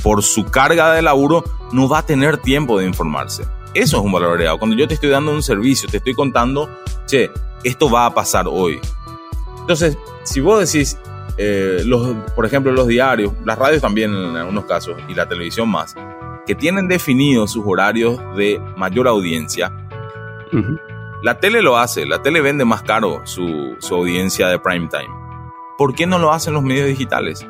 por 0.03 0.23
su 0.23 0.45
carga 0.45 0.93
de 0.93 1.01
laburo, 1.01 1.43
no 1.71 1.87
va 1.87 1.99
a 1.99 2.05
tener 2.05 2.37
tiempo 2.37 2.79
de 2.79 2.85
informarse. 2.85 3.43
Eso 3.73 3.97
es 3.97 4.03
un 4.03 4.11
valor 4.11 4.31
agregado. 4.31 4.57
Cuando 4.57 4.75
yo 4.75 4.87
te 4.87 4.95
estoy 4.95 5.09
dando 5.09 5.31
un 5.31 5.43
servicio, 5.43 5.89
te 5.89 5.97
estoy 5.97 6.15
contando, 6.15 6.69
che, 7.05 7.31
esto 7.63 7.89
va 7.89 8.05
a 8.05 8.13
pasar 8.13 8.47
hoy. 8.47 8.79
Entonces, 9.59 9.97
si 10.23 10.39
vos 10.39 10.59
decís, 10.59 10.97
eh, 11.41 11.83
los, 11.85 12.15
por 12.35 12.45
ejemplo, 12.45 12.73
los 12.73 12.85
diarios, 12.85 13.31
las 13.45 13.57
radios 13.57 13.81
también 13.81 14.13
en 14.13 14.35
algunos 14.35 14.65
casos 14.65 14.97
y 15.07 15.13
la 15.13 15.25
televisión 15.25 15.69
más, 15.69 15.95
que 16.45 16.53
tienen 16.53 16.89
definidos 16.89 17.53
sus 17.53 17.63
horarios 17.65 18.19
de 18.35 18.61
mayor 18.75 19.07
audiencia. 19.07 19.71
La 21.23 21.39
tele 21.39 21.61
lo 21.61 21.77
hace, 21.77 22.05
la 22.05 22.21
tele 22.21 22.41
vende 22.41 22.65
más 22.65 22.81
caro 22.83 23.21
su, 23.23 23.75
su, 23.79 23.95
audiencia 23.95 24.49
de 24.49 24.59
prime 24.59 24.89
time. 24.89 25.09
¿Por 25.77 25.95
qué 25.95 26.05
no 26.05 26.19
lo 26.19 26.33
hacen 26.33 26.53
los 26.53 26.63
medios 26.63 26.87
digitales? 26.87 27.47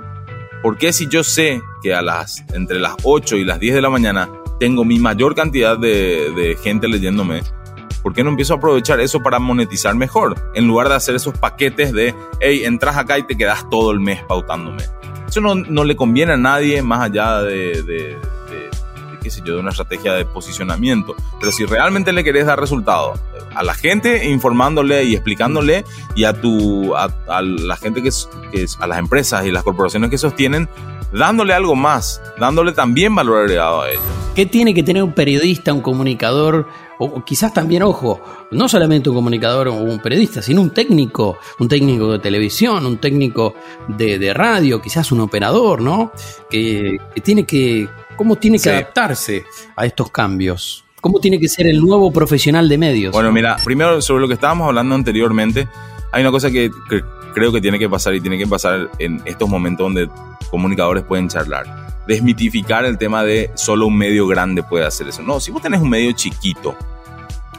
¿Por 0.61 0.77
qué 0.77 0.93
si 0.93 1.07
yo 1.07 1.23
sé 1.23 1.63
que 1.81 1.95
a 1.95 2.03
las, 2.03 2.43
entre 2.53 2.79
las 2.79 2.93
8 3.03 3.37
y 3.37 3.43
las 3.45 3.59
10 3.59 3.73
de 3.73 3.81
la 3.81 3.89
mañana 3.89 4.29
tengo 4.59 4.85
mi 4.85 4.99
mayor 4.99 5.33
cantidad 5.33 5.79
de, 5.79 6.31
de 6.35 6.55
gente 6.61 6.87
leyéndome, 6.87 7.41
¿por 8.01 8.13
qué 8.13 8.23
no 8.23 8.29
empiezo 8.29 8.53
a 8.53 8.57
aprovechar 8.57 8.99
eso 8.99 9.21
para 9.21 9.39
monetizar 9.39 9.95
mejor? 9.95 10.35
En 10.53 10.67
lugar 10.67 10.89
de 10.89 10.95
hacer 10.95 11.15
esos 11.15 11.37
paquetes 11.37 11.93
de, 11.93 12.15
hey, 12.39 12.63
entras 12.65 12.97
acá 12.97 13.17
y 13.17 13.23
te 13.23 13.37
quedas 13.37 13.69
todo 13.69 13.91
el 13.91 13.99
mes 13.99 14.23
pautándome. 14.23 14.83
Eso 15.27 15.41
no, 15.41 15.55
no 15.55 15.83
le 15.83 15.95
conviene 15.95 16.33
a 16.33 16.37
nadie 16.37 16.81
más 16.81 17.01
allá 17.01 17.41
de, 17.41 17.83
de, 17.83 18.17
qué 19.21 19.29
sé 19.29 19.41
yo, 19.45 19.53
de 19.55 19.59
una 19.59 19.69
estrategia 19.69 20.13
de 20.13 20.25
posicionamiento. 20.25 21.15
Pero 21.39 21.51
si 21.51 21.65
realmente 21.65 22.13
le 22.13 22.23
querés 22.23 22.45
dar 22.45 22.59
resultado 22.59 23.13
a 23.53 23.63
la 23.63 23.73
gente 23.73 24.27
informándole 24.29 25.03
y 25.03 25.13
explicándole 25.13 25.85
y 26.15 26.23
a 26.23 26.33
tu 26.33 26.95
a, 26.95 27.09
la 27.41 27.77
gente 27.77 28.01
que, 28.01 28.09
que 28.51 28.65
a 28.79 28.87
las 28.87 28.99
empresas 28.99 29.45
y 29.45 29.51
las 29.51 29.63
corporaciones 29.63 30.09
que 30.09 30.17
sostienen 30.17 30.67
dándole 31.11 31.53
algo 31.53 31.75
más, 31.75 32.21
dándole 32.39 32.71
también 32.71 33.15
valor 33.15 33.39
agregado 33.39 33.81
a 33.81 33.89
ellos. 33.89 34.03
¿Qué 34.35 34.45
tiene 34.45 34.73
que 34.73 34.83
tener 34.83 35.03
un 35.03 35.13
periodista, 35.13 35.73
un 35.73 35.81
comunicador, 35.81 36.67
o 36.99 37.23
quizás 37.23 37.53
también, 37.53 37.81
ojo, 37.81 38.21
no 38.51 38.67
solamente 38.67 39.09
un 39.09 39.15
comunicador 39.15 39.69
o 39.69 39.73
un 39.73 39.99
periodista, 39.99 40.41
sino 40.41 40.61
un 40.61 40.71
técnico, 40.71 41.37
un 41.59 41.69
técnico 41.69 42.11
de 42.11 42.19
televisión, 42.19 42.85
un 42.85 42.97
técnico 42.97 43.55
de, 43.87 44.33
radio, 44.33 44.81
quizás 44.81 45.11
un 45.13 45.21
operador, 45.21 45.81
¿no? 45.81 46.11
Que, 46.49 46.97
tiene 47.23 47.45
que, 47.45 47.87
¿cómo 48.17 48.35
tiene 48.35 48.59
que 48.59 48.69
adaptarse 48.69 49.45
a 49.77 49.85
estos 49.85 50.11
cambios? 50.11 50.83
¿Cómo 50.99 51.19
tiene 51.19 51.39
que 51.39 51.47
ser 51.47 51.67
el 51.67 51.79
nuevo 51.79 52.11
profesional 52.11 52.67
de 52.67 52.77
medios? 52.77 53.13
Bueno, 53.13 53.31
mira, 53.31 53.55
primero 53.63 54.01
sobre 54.01 54.21
lo 54.21 54.27
que 54.27 54.33
estábamos 54.33 54.67
hablando 54.67 54.93
anteriormente, 54.93 55.69
hay 56.11 56.21
una 56.21 56.31
cosa 56.31 56.51
que, 56.51 56.69
que 56.89 57.01
creo 57.33 57.53
que 57.53 57.61
tiene 57.61 57.79
que 57.79 57.87
pasar 57.87 58.13
y 58.13 58.19
tiene 58.19 58.37
que 58.37 58.45
pasar 58.45 58.89
en 58.99 59.21
estos 59.23 59.47
momentos 59.47 59.85
donde 59.85 60.09
comunicadores 60.51 61.03
pueden 61.03 61.29
charlar 61.29 61.89
desmitificar 62.09 62.85
el 62.85 62.97
tema 62.97 63.23
de 63.23 63.51
solo 63.53 63.85
un 63.85 63.95
medio 63.95 64.25
grande 64.25 64.63
puede 64.63 64.83
hacer 64.83 65.07
eso. 65.07 65.21
No, 65.21 65.39
si 65.39 65.51
vos 65.51 65.61
tenés 65.61 65.79
un 65.79 65.91
medio 65.91 66.11
chiquito, 66.13 66.75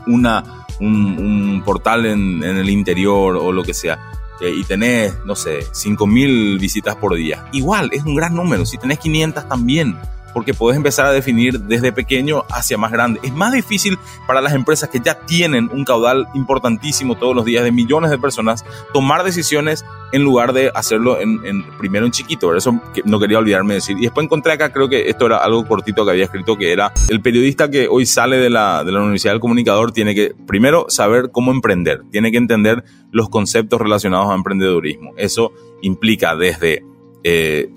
una, 0.09 0.66
un, 0.80 1.62
portal 1.64 2.04
en, 2.04 2.42
el 2.42 2.69
interior 2.69 3.37
o 3.37 3.52
lo 3.52 3.62
que 3.62 3.73
sea, 3.73 4.11
eh, 4.40 4.52
y 4.52 4.64
tenés, 4.64 5.14
no 5.25 5.37
sé, 5.37 5.61
5.000 5.61 6.59
visitas 6.59 6.97
por 6.97 7.14
día, 7.14 7.47
igual, 7.52 7.90
es 7.92 8.02
un 8.02 8.16
gran 8.16 8.35
número. 8.35 8.66
Si 8.66 8.76
tenés 8.76 8.99
500 8.99 9.49
también, 9.49 9.97
porque 10.35 10.52
puedes 10.52 10.76
empezar 10.76 11.07
a 11.07 11.12
definir 11.12 11.61
desde 11.61 11.92
pequeño 11.92 12.45
hacia 12.50 12.76
más 12.76 12.90
grande. 12.90 13.21
Es 13.23 13.33
más 13.33 13.52
difícil 13.52 14.00
para 14.26 14.40
las 14.40 14.52
empresas 14.52 14.88
que 14.88 14.99
ya 14.99 15.14
tienen 15.14 15.71
un 15.73 15.85
caudal 15.85 16.26
importantísimo 16.35 17.14
todos 17.14 17.37
los 17.37 17.45
días 17.45 17.62
de 17.62 17.71
millones 17.71 18.11
de 18.11 18.19
personas 18.19 18.64
tomar 18.92 19.23
decisiones 19.23 19.85
en 20.12 20.23
lugar 20.23 20.52
de 20.52 20.71
hacerlo 20.75 21.21
en, 21.21 21.64
primero 21.79 22.07
en 22.07 22.12
chiquito. 22.12 22.55
Eso 22.55 22.81
no 23.05 23.21
quería 23.21 23.38
olvidarme 23.38 23.75
de 23.75 23.76
decir. 23.76 23.97
Y 23.99 24.02
después 24.02 24.25
encontré 24.25 24.52
acá, 24.52 24.73
creo 24.73 24.88
que 24.88 25.09
esto 25.09 25.26
era 25.26 25.38
algo 25.38 25.67
cortito 25.67 26.05
que 26.05 26.11
había 26.12 26.25
escrito, 26.25 26.57
que 26.57 26.73
era 26.73 26.93
el 27.09 27.21
periodista 27.21 27.71
que 27.71 27.88
hoy 27.88 28.07
sale 28.07 28.38
de 28.38 28.50
la, 28.50 28.85
de 28.85 28.93
la 28.93 29.00
Universidad 29.00 29.33
del 29.33 29.40
Comunicador 29.40 29.93
tiene 29.93 30.14
que 30.14 30.35
primero 30.47 30.87
saber 30.88 31.31
cómo 31.31 31.52
emprender, 31.52 32.02
tiene 32.11 32.31
que 32.31 32.38
entender 32.38 32.85
los 33.11 33.29
conceptos 33.29 33.81
relacionados 33.81 34.31
a 34.31 34.35
emprendedurismo. 34.35 35.12
Eso 35.17 35.52
implica 35.83 36.37
desde... 36.37 36.85
Eh, 37.23 37.71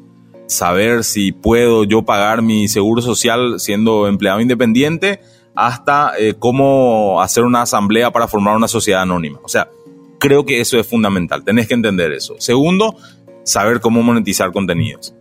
saber 0.45 1.03
si 1.03 1.31
puedo 1.31 1.83
yo 1.83 2.03
pagar 2.03 2.41
mi 2.41 2.67
seguro 2.67 3.01
social 3.01 3.59
siendo 3.59 4.07
empleado 4.07 4.39
independiente, 4.39 5.19
hasta 5.55 6.13
eh, 6.17 6.35
cómo 6.37 7.21
hacer 7.21 7.43
una 7.43 7.61
asamblea 7.61 8.11
para 8.11 8.27
formar 8.27 8.55
una 8.55 8.67
sociedad 8.67 9.01
anónima. 9.01 9.39
O 9.43 9.47
sea, 9.49 9.69
creo 10.23 10.45
que 10.45 10.61
eso 10.61 10.79
es 10.79 10.87
fundamental, 10.87 11.43
tenés 11.43 11.67
que 11.67 11.73
entender 11.73 12.13
eso. 12.13 12.35
Segundo, 12.39 12.95
saber 13.43 13.81
cómo 13.81 14.01
monetizar 14.01 14.53
contenidos 14.53 15.13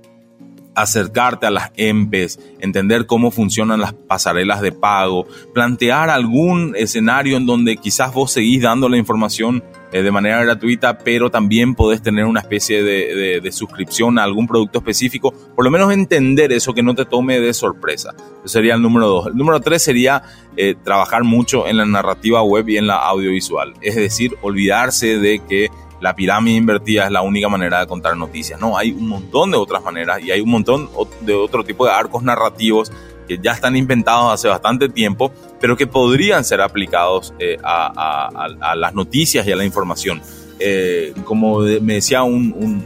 acercarte 0.75 1.47
a 1.47 1.50
las 1.50 1.71
EMPES, 1.76 2.38
entender 2.61 3.07
cómo 3.07 3.31
funcionan 3.31 3.81
las 3.81 3.93
pasarelas 3.93 4.61
de 4.61 4.73
pago, 4.73 5.26
plantear 5.55 6.11
algún 6.11 6.75
escenario 6.76 7.37
en 7.37 7.47
donde 7.47 7.76
quizás 7.76 8.12
vos 8.12 8.33
seguís 8.33 8.62
dando 8.62 8.88
la 8.88 8.97
información 8.97 9.62
eh, 9.93 10.02
de 10.02 10.11
manera 10.11 10.43
gratuita, 10.43 10.99
pero 10.99 11.31
también 11.31 11.75
podés 11.75 12.00
tener 12.00 12.25
una 12.25 12.41
especie 12.41 12.83
de, 12.83 13.52
suscripción 13.52 14.19
a 14.19 14.23
algún 14.23 14.47
producto 14.47 14.79
específico, 14.79 15.35
por 15.55 15.64
lo 15.64 15.71
menos 15.71 15.93
entender 15.93 16.52
eso 16.52 16.73
que 16.73 16.83
no 16.83 16.95
te 16.95 17.05
tome 17.05 17.38
de 17.38 17.52
sorpresa. 17.52 18.14
Eso 18.38 18.49
sería 18.49 18.75
el 18.75 18.81
número 18.81 19.07
dos. 19.07 19.26
El 19.26 19.37
número 19.37 19.61
tres 19.61 19.83
sería 19.83 20.23
eh, 20.57 20.75
trabajar 20.83 21.25
mucho 21.25 21.67
en 21.67 21.76
la 21.76 21.85
narrativa 21.85 22.43
web 22.43 22.67
y 22.71 22.79
en 22.79 22.87
la 22.87 22.97
audiovisual, 22.97 23.75
es 23.83 23.97
decir, 23.97 24.35
olvidarse 24.41 25.19
de 25.19 25.41
que 25.47 25.69
la 26.02 26.16
pirámide 26.16 26.56
invertida 26.56 27.04
es 27.04 27.12
la 27.12 27.23
única 27.23 27.49
manera 27.49 27.78
de 27.78 27.87
contar 27.87 28.16
noticias. 28.16 28.61
No, 28.61 28.76
hay 28.76 28.90
un 28.90 29.06
montón 29.06 29.52
de 29.52 29.56
otras 29.56 29.85
maneras 29.85 30.21
y 30.21 30.32
hay 30.32 30.40
un 30.40 30.50
montón 30.50 30.90
de 31.21 31.32
otro 31.32 31.62
tipo 31.62 31.87
de 31.87 31.92
arcos 31.92 32.25
narrativos 32.25 32.90
que 33.28 33.38
ya 33.38 33.52
están 33.52 33.76
inventados 33.76 34.32
hace 34.35 34.49
bastante 34.49 34.88
tiempo, 34.88 35.32
pero 35.61 35.76
que 35.76 35.87
podrían 35.87 36.44
ser 36.44 36.61
aplicados 36.61 37.32
eh, 37.38 37.56
a, 37.62 38.75
las 38.75 38.94
noticias 38.94 39.47
y 39.47 39.52
a 39.52 39.56
la 39.56 39.64
información. 39.64 40.21
Eh, 40.59 41.14
como 41.25 41.61
me 41.61 41.94
decía 41.94 42.25
un, 42.25 42.85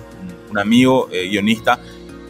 amigo 0.54 1.08
eh, 1.11 1.28
guionista, 1.28 1.80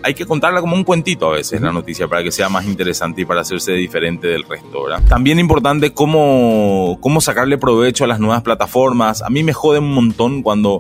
hay 0.07 0.15
que 0.15 0.25
contarla 0.25 0.61
como 0.61 0.77
un 0.77 0.85
cuentito 0.85 1.27
a 1.27 1.33
veces 1.33 1.61
la 1.61 1.73
noticia 1.73 2.07
para 2.07 2.23
que 2.23 2.31
sea 2.31 2.49
más 2.49 2.65
interesante 2.65 3.23
y 3.23 3.25
para 3.25 3.41
hacerse 3.41 3.73
diferente 3.73 4.29
del 4.29 4.45
resto, 4.45 4.85
¿verdad? 4.85 5.03
También 5.09 5.41
importante 5.41 5.93
cómo, 5.93 6.97
cómo 7.01 7.21
sacarle 7.21 7.59
provecho 7.59 8.05
a 8.05 8.07
las 8.07 8.21
nuevas 8.21 8.43
plataformas. 8.43 9.23
A 9.23 9.31
mí 9.31 9.43
me 9.43 9.53
jode 9.53 9.81
un 9.81 9.93
montón 9.93 10.45
cuando, 10.45 10.79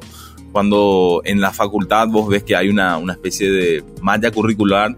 cuando 0.52 1.22
en 1.24 1.40
la 1.40 1.50
facultad 1.50 2.06
vos 2.06 2.28
ves 2.28 2.44
que 2.44 2.54
hay 2.54 2.68
una, 2.68 2.98
una 2.98 3.14
especie 3.14 3.50
de 3.50 3.82
malla 4.00 4.30
curricular 4.30 4.96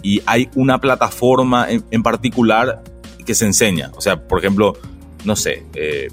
y 0.00 0.22
hay 0.26 0.48
una 0.54 0.80
plataforma 0.80 1.66
en, 1.68 2.02
particular 2.04 2.84
que 3.26 3.34
se 3.34 3.46
enseña. 3.46 3.90
O 3.96 4.00
sea, 4.00 4.28
por 4.28 4.38
ejemplo, 4.38 4.74
no 5.24 5.34
sé, 5.34 5.64
eh, 5.74 6.06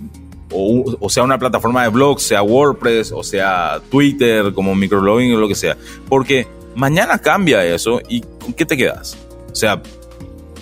o, 0.52 0.98
o, 1.00 1.08
sea 1.08 1.22
una 1.22 1.38
plataforma 1.38 1.84
de 1.84 1.90
blogs, 1.90 2.24
sea 2.24 2.42
WordPress, 2.42 3.12
o 3.12 3.22
sea 3.22 3.80
Twitter, 3.92 4.54
como 4.54 4.74
microblogging 4.74 5.36
o 5.36 5.40
lo 5.40 5.48
que 5.48 5.54
sea. 5.54 5.78
Porque 6.10 6.48
Mañana 6.76 7.20
cambia 7.20 7.64
eso 7.66 8.02
y 8.08 8.22
¿con 8.22 8.54
qué 8.54 8.66
te 8.66 8.76
quedas? 8.78 9.18
O 9.52 9.56
sea, 9.56 9.82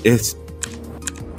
es, 0.03 0.37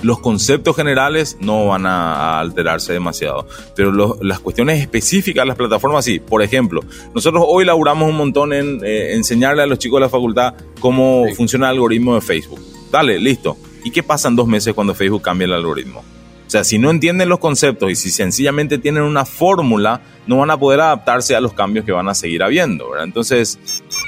los 0.03 0.19
conceptos 0.19 0.77
generales 0.77 1.37
no 1.41 1.69
van 1.69 1.87
a 1.87 2.41
alterarse 2.41 2.93
demasiado, 2.93 3.47
pero 3.75 4.19
las 4.21 4.41
cuestiones 4.41 4.81
específicas 4.81 5.43
de 5.43 5.49
las 5.49 5.57
plataformas 5.57 6.05
sí. 6.05 6.19
Por 6.19 6.43
ejemplo, 6.43 6.81
nosotros 7.15 7.45
hoy 7.47 7.65
laburamos 7.65 8.09
un 8.09 8.17
montón 8.17 8.53
en 8.53 8.81
eh, 8.85 9.15
enseñarle 9.15 9.63
a 9.63 9.67
los 9.67 9.79
chicos 9.79 9.99
de 9.99 10.07
la 10.07 10.09
facultad 10.09 10.55
cómo 10.81 11.25
funciona 11.37 11.67
el 11.67 11.75
algoritmo 11.75 12.15
de 12.15 12.21
Facebook. 12.21 12.61
Dale, 12.91 13.19
listo. 13.19 13.57
¿Y 13.85 13.91
qué 13.91 14.03
pasa 14.03 14.29
en 14.29 14.37
dos 14.37 14.47
meses 14.47 14.75
cuando 14.75 14.95
Facebook 14.95 15.23
cambia 15.23 15.47
el 15.47 15.53
algoritmo? 15.53 16.01
O 16.01 16.51
sea, 16.53 16.65
si 16.65 16.79
no 16.79 16.91
entienden 16.91 17.31
los 17.31 17.39
conceptos 17.39 17.91
y 17.91 17.97
si 17.97 18.11
sencillamente 18.11 18.77
tienen 18.77 19.05
una 19.05 19.25
fórmula, 19.25 20.03
no 20.27 20.37
van 20.37 20.51
a 20.51 20.59
poder 20.59 20.81
adaptarse 20.81 21.35
a 21.35 21.41
los 21.41 21.55
cambios 21.55 21.87
que 21.87 21.93
van 21.93 22.09
a 22.09 22.15
seguir 22.15 22.43
habiendo. 22.43 22.91
¿verdad? 22.91 23.07
Entonces, 23.07 23.59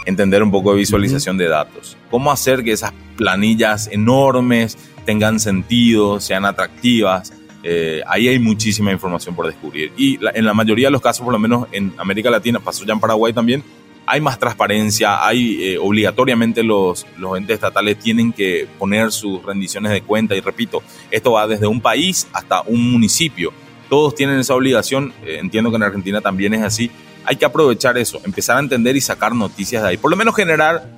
entender 0.04 0.42
un 0.42 0.50
poco 0.50 0.72
de 0.72 0.78
visualización 0.78 1.36
de 1.36 1.48
datos. 1.48 1.96
Cómo 2.10 2.30
hacer 2.30 2.62
que 2.62 2.72
esas 2.72 2.92
planillas 3.16 3.88
enormes 3.90 4.76
tengan 5.04 5.40
sentido, 5.40 6.20
sean 6.20 6.44
atractivas. 6.44 7.32
Eh, 7.62 8.02
ahí 8.06 8.28
hay 8.28 8.38
muchísima 8.38 8.92
información 8.92 9.34
por 9.34 9.46
descubrir. 9.46 9.92
Y 9.96 10.18
en 10.34 10.44
la 10.44 10.54
mayoría 10.54 10.88
de 10.88 10.92
los 10.92 11.00
casos, 11.00 11.24
por 11.24 11.32
lo 11.32 11.38
menos 11.38 11.66
en 11.72 11.92
América 11.96 12.30
Latina, 12.30 12.60
pasó 12.60 12.84
ya 12.84 12.92
en 12.92 13.00
Paraguay 13.00 13.32
también, 13.32 13.62
hay 14.06 14.20
más 14.20 14.38
transparencia, 14.38 15.26
hay 15.26 15.62
eh, 15.62 15.78
obligatoriamente 15.78 16.62
los, 16.62 17.06
los 17.16 17.38
entes 17.38 17.54
estatales 17.54 17.98
tienen 17.98 18.32
que 18.32 18.68
poner 18.78 19.10
sus 19.12 19.42
rendiciones 19.42 19.92
de 19.92 20.02
cuenta 20.02 20.36
y 20.36 20.40
repito, 20.40 20.82
esto 21.10 21.32
va 21.32 21.46
desde 21.46 21.66
un 21.66 21.80
país 21.80 22.28
hasta 22.32 22.62
un 22.62 22.92
municipio. 22.92 23.52
Todos 23.88 24.14
tienen 24.14 24.38
esa 24.38 24.54
obligación, 24.54 25.12
eh, 25.24 25.38
entiendo 25.40 25.70
que 25.70 25.76
en 25.76 25.82
Argentina 25.84 26.20
también 26.20 26.54
es 26.54 26.62
así. 26.62 26.90
Hay 27.24 27.36
que 27.36 27.44
aprovechar 27.44 27.96
eso, 27.98 28.20
empezar 28.24 28.56
a 28.56 28.60
entender 28.60 28.96
y 28.96 29.00
sacar 29.00 29.34
noticias 29.34 29.82
de 29.82 29.90
ahí. 29.90 29.96
Por 29.96 30.10
lo 30.10 30.16
menos 30.16 30.34
generar 30.34 30.88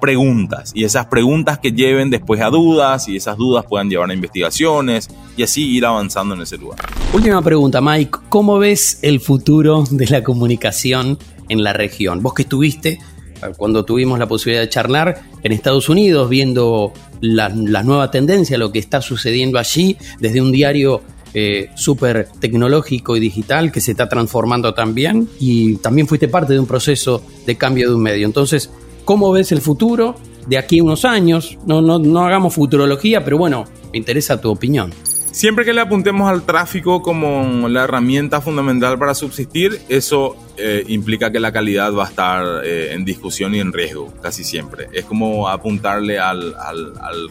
preguntas 0.00 0.72
y 0.74 0.84
esas 0.84 1.06
preguntas 1.06 1.58
que 1.58 1.72
lleven 1.72 2.10
después 2.10 2.40
a 2.42 2.50
dudas 2.50 3.08
y 3.08 3.16
esas 3.16 3.36
dudas 3.38 3.64
puedan 3.66 3.88
llevar 3.88 4.10
a 4.10 4.14
investigaciones 4.14 5.08
y 5.36 5.42
así 5.42 5.70
ir 5.70 5.86
avanzando 5.86 6.34
en 6.34 6.42
ese 6.42 6.58
lugar. 6.58 6.78
Última 7.12 7.40
pregunta, 7.40 7.80
Mike. 7.80 8.18
¿Cómo 8.28 8.58
ves 8.58 8.98
el 9.02 9.20
futuro 9.20 9.84
de 9.90 10.06
la 10.06 10.22
comunicación 10.22 11.18
en 11.48 11.62
la 11.62 11.72
región. 11.72 12.22
Vos 12.22 12.34
que 12.34 12.42
estuviste 12.42 12.90
eh, 12.90 13.52
cuando 13.56 13.84
tuvimos 13.84 14.18
la 14.18 14.26
posibilidad 14.26 14.62
de 14.62 14.68
charlar 14.68 15.22
en 15.42 15.52
Estados 15.52 15.88
Unidos, 15.88 16.28
viendo 16.28 16.92
la, 17.20 17.48
nueva 17.48 18.10
tendencia, 18.10 18.58
lo 18.58 18.72
que 18.72 18.78
está 18.78 19.00
sucediendo 19.00 19.58
allí, 19.58 19.96
desde 20.20 20.40
un 20.40 20.52
diario 20.52 21.02
eh, 21.34 21.70
súper 21.74 22.28
tecnológico 22.40 23.16
y 23.16 23.20
digital 23.20 23.72
que 23.72 23.80
se 23.80 23.90
está 23.90 24.08
transformando 24.08 24.72
también, 24.72 25.28
y 25.38 25.76
también 25.76 26.06
fuiste 26.06 26.28
parte 26.28 26.52
de 26.52 26.60
un 26.60 26.66
proceso 26.66 27.22
de 27.46 27.56
cambio 27.56 27.88
de 27.88 27.96
un 27.96 28.02
medio. 28.02 28.26
Entonces, 28.26 28.70
¿cómo 29.04 29.32
ves 29.32 29.52
el 29.52 29.60
futuro 29.60 30.14
de 30.46 30.58
aquí 30.58 30.78
a 30.78 30.84
unos 30.84 31.04
años? 31.04 31.58
No, 31.66 31.82
no, 31.82 31.98
no 31.98 32.24
hagamos 32.24 32.54
futurología, 32.54 33.24
pero 33.24 33.36
bueno, 33.38 33.64
me 33.92 33.98
interesa 33.98 34.40
tu 34.40 34.50
opinión. 34.50 34.92
Siempre 35.34 35.64
que 35.64 35.72
le 35.72 35.80
apuntemos 35.80 36.30
al 36.30 36.44
tráfico 36.44 37.02
como 37.02 37.68
la 37.68 37.82
herramienta 37.82 38.40
fundamental 38.40 38.96
para 39.00 39.14
subsistir, 39.14 39.80
eso 39.88 40.36
eh, 40.56 40.84
implica 40.86 41.32
que 41.32 41.40
la 41.40 41.50
calidad 41.50 41.92
va 41.92 42.04
a 42.04 42.08
estar 42.08 42.64
eh, 42.64 42.92
en 42.92 43.04
discusión 43.04 43.52
y 43.52 43.58
en 43.58 43.72
riesgo, 43.72 44.14
casi 44.22 44.44
siempre. 44.44 44.86
Es 44.92 45.04
como 45.04 45.48
apuntarle 45.48 46.20
al, 46.20 46.54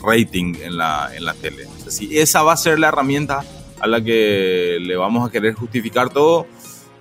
rating 0.05 0.53
en 0.61 0.75
la, 0.75 1.11
en 1.15 1.23
la 1.23 1.33
tele. 1.33 1.65
si 1.87 2.17
esa 2.17 2.43
va 2.43 2.51
a 2.51 2.57
ser 2.57 2.77
la 2.77 2.89
herramienta 2.89 3.45
a 3.83 3.87
la 3.87 4.01
que 4.01 4.77
le 4.79 4.95
vamos 4.95 5.27
a 5.27 5.29
querer 5.29 5.55
justificar 5.55 6.09
todo, 6.09 6.47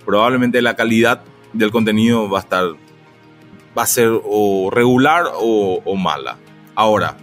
probablemente 0.05 0.61
la 0.61 0.75
calidad 0.75 1.23
del 1.53 1.71
contenido 1.71 2.29
va 2.29 2.39
a 2.39 2.41
estar, 2.41 2.65
va 3.77 3.83
a 3.83 3.87
ser 3.87 4.09
o 4.21 4.69
regular 4.69 5.27
o, 5.33 5.95
mala. 5.95 6.37
Ahora, 6.75 7.15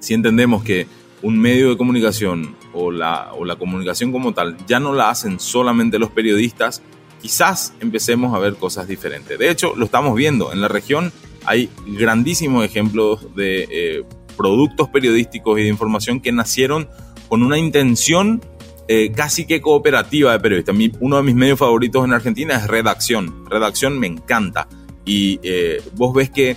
si 0.00 0.12
entendemos 0.12 0.62
que 0.62 0.86
un 1.22 1.40
medio 1.40 1.70
de 1.70 1.78
comunicación 1.78 2.56
o 2.74 2.90
la, 2.90 3.32
o 3.32 3.46
la 3.46 3.56
comunicación 3.56 4.12
como 4.12 4.34
tal 4.34 4.58
ya 4.66 4.80
no 4.80 4.92
la 4.92 5.08
hacen 5.08 5.40
solamente 5.40 5.98
los 5.98 6.10
periodistas, 6.10 6.82
quizás 7.22 7.72
empecemos 7.80 8.34
a 8.34 8.38
ver 8.38 8.56
cosas 8.56 8.86
diferentes. 8.86 9.38
De 9.38 9.48
hecho, 9.48 9.72
lo 9.76 9.86
estamos 9.86 10.14
viendo. 10.14 10.52
En 10.52 10.60
la 10.60 10.68
región 10.68 11.10
hay 11.46 11.70
grandísimos 11.86 12.62
ejemplos 12.66 13.34
de 13.34 13.66
eh, 13.70 14.04
productos 14.36 14.90
periodísticos 14.90 15.58
y 15.58 15.62
de 15.62 15.68
información 15.70 16.20
que 16.20 16.32
nacieron 16.32 16.86
con 17.30 17.42
una 17.42 17.56
intención 17.56 18.42
eh, 18.88 19.12
casi 19.12 19.46
que 19.46 19.60
cooperativa 19.60 20.32
de 20.32 20.40
periodistas. 20.40 20.76
uno 21.00 21.16
de 21.16 21.22
mis 21.22 21.34
medios 21.34 21.58
favoritos 21.58 22.04
en 22.04 22.12
Argentina 22.12 22.54
es 22.54 22.66
Redacción. 22.66 23.48
Redacción 23.48 23.98
me 23.98 24.06
encanta. 24.06 24.68
Y 25.04 25.40
eh, 25.42 25.82
vos 25.94 26.14
ves 26.14 26.30
que 26.30 26.56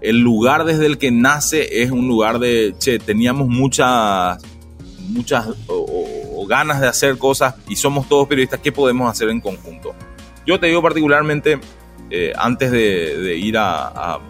el 0.00 0.20
lugar 0.20 0.64
desde 0.64 0.86
el 0.86 0.98
que 0.98 1.10
nace 1.10 1.82
es 1.82 1.90
un 1.90 2.08
lugar 2.08 2.38
de, 2.38 2.74
che, 2.78 2.98
teníamos 2.98 3.48
muchas, 3.48 4.42
muchas 5.08 5.48
ganas 6.46 6.80
de 6.80 6.88
hacer 6.88 7.18
cosas 7.18 7.54
y 7.68 7.76
somos 7.76 8.08
todos 8.08 8.28
periodistas, 8.28 8.60
¿qué 8.60 8.72
podemos 8.72 9.10
hacer 9.10 9.28
en 9.28 9.40
conjunto? 9.40 9.94
Yo 10.46 10.60
te 10.60 10.66
digo 10.66 10.82
particularmente, 10.82 11.58
eh, 12.10 12.32
antes 12.36 12.70
de, 12.70 13.36
ir 13.38 13.56
a, 13.58 14.20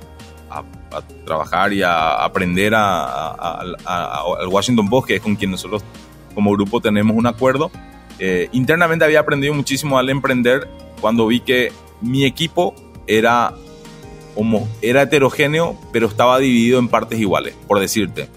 trabajar 1.26 1.72
y 1.72 1.82
a 1.82 2.24
aprender 2.24 2.72
al 2.74 3.76
Washington 4.48 4.88
Post, 4.88 5.08
que 5.08 5.16
es 5.16 5.20
con 5.20 5.34
quien 5.34 5.50
nosotros 5.50 5.82
como 6.34 6.52
grupo 6.52 6.80
tenemos 6.80 7.16
un 7.16 7.26
acuerdo, 7.26 7.70
eh, 8.18 8.48
internamente 8.52 9.04
había 9.04 9.20
aprendido 9.20 9.54
muchísimo 9.54 9.98
al 9.98 10.10
emprender 10.10 10.68
cuando 11.00 11.26
vi 11.26 11.40
que 11.40 11.72
mi 12.00 12.24
equipo 12.24 12.74
era 13.06 13.54
homo, 14.34 14.68
era 14.82 15.02
heterogéneo, 15.02 15.78
pero 15.92 16.06
estaba 16.06 16.38
dividido 16.38 16.78
en 16.78 16.88
partes 16.88 17.18
iguales. 17.18 17.54
Por 17.66 17.80
decirte, 17.80 18.28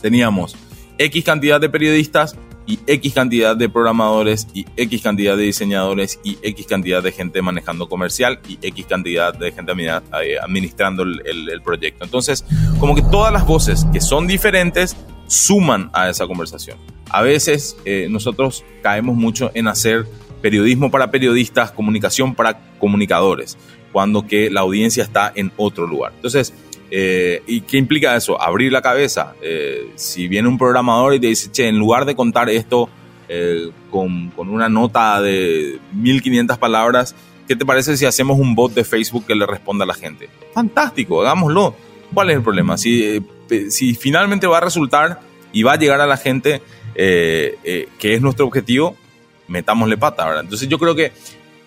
teníamos 0.00 0.56
X 0.98 1.24
cantidad 1.24 1.60
de 1.60 1.68
periodistas 1.68 2.36
y 2.68 2.78
X 2.86 3.14
cantidad 3.14 3.56
de 3.56 3.68
programadores 3.70 4.46
y 4.52 4.66
X 4.76 5.02
cantidad 5.02 5.36
de 5.36 5.44
diseñadores 5.44 6.20
y 6.22 6.38
X 6.42 6.66
cantidad 6.66 7.02
de 7.02 7.12
gente 7.12 7.40
manejando 7.40 7.88
comercial 7.88 8.40
y 8.46 8.58
X 8.60 8.86
cantidad 8.86 9.32
de 9.32 9.50
gente 9.52 9.72
eh, 9.72 10.36
administrando 10.40 11.02
el, 11.02 11.62
proyecto. 11.64 12.04
Entonces, 12.04 12.44
como 12.78 12.94
que 12.94 13.02
todas 13.02 13.32
las 13.32 13.46
voces 13.46 13.86
que 13.90 14.00
son 14.00 14.26
diferentes 14.26 14.96
suman 15.26 15.90
a 15.94 16.10
esa 16.10 16.26
conversación. 16.26 16.76
A 17.10 17.22
veces 17.22 17.76
eh, 17.86 18.06
nosotros 18.10 18.64
caemos 18.82 19.16
mucho 19.16 19.50
en 19.54 19.66
hacer 19.66 20.06
periodismo 20.42 20.90
para 20.90 21.10
periodistas, 21.10 21.72
comunicación 21.72 22.34
para 22.34 22.58
comunicadores, 22.78 23.56
cuando 23.92 24.26
que 24.26 24.50
la 24.50 24.60
audiencia 24.60 25.02
está 25.02 25.32
en 25.34 25.52
otro 25.56 25.86
lugar. 25.86 26.12
Entonces, 26.14 26.52
eh, 26.90 27.42
¿Y 27.46 27.62
qué 27.62 27.76
implica 27.76 28.16
eso? 28.16 28.40
Abrir 28.40 28.72
la 28.72 28.82
cabeza. 28.82 29.34
Eh, 29.42 29.90
si 29.96 30.28
viene 30.28 30.48
un 30.48 30.58
programador 30.58 31.14
y 31.14 31.20
te 31.20 31.26
dice, 31.26 31.50
che, 31.50 31.68
en 31.68 31.78
lugar 31.78 32.04
de 32.04 32.14
contar 32.14 32.48
esto 32.48 32.88
eh, 33.28 33.70
con, 33.90 34.30
con, 34.30 34.48
una 34.48 34.68
nota 34.68 35.20
de 35.20 35.78
1500 35.92 36.56
palabras, 36.58 37.14
¿qué 37.46 37.56
te 37.56 37.66
parece 37.66 37.96
si 37.96 38.06
hacemos 38.06 38.38
un 38.38 38.54
bot 38.54 38.72
de 38.72 38.84
Facebook 38.84 39.26
que 39.26 39.34
le 39.34 39.46
responda 39.46 39.84
a 39.84 39.86
la 39.86 39.94
gente? 39.94 40.28
Fantástico, 40.54 41.20
hagámoslo. 41.20 41.74
¿Cuál 42.14 42.30
es 42.30 42.36
el 42.36 42.42
problema? 42.42 42.78
Si, 42.78 43.22
si 43.68 43.94
finalmente 43.94 44.46
va 44.46 44.58
a 44.58 44.62
resultar 44.62 45.20
y 45.52 45.62
va 45.62 45.72
a 45.72 45.76
llegar 45.76 46.00
a 46.00 46.06
la 46.06 46.16
gente 46.16 46.62
que 46.94 47.88
es 48.00 48.20
nuestro 48.22 48.46
objetivo, 48.46 48.96
metámosle 49.46 49.98
pata, 49.98 50.24
¿verdad? 50.26 50.42
Entonces 50.42 50.68
yo 50.68 50.78
creo 50.78 50.94
que 50.94 51.12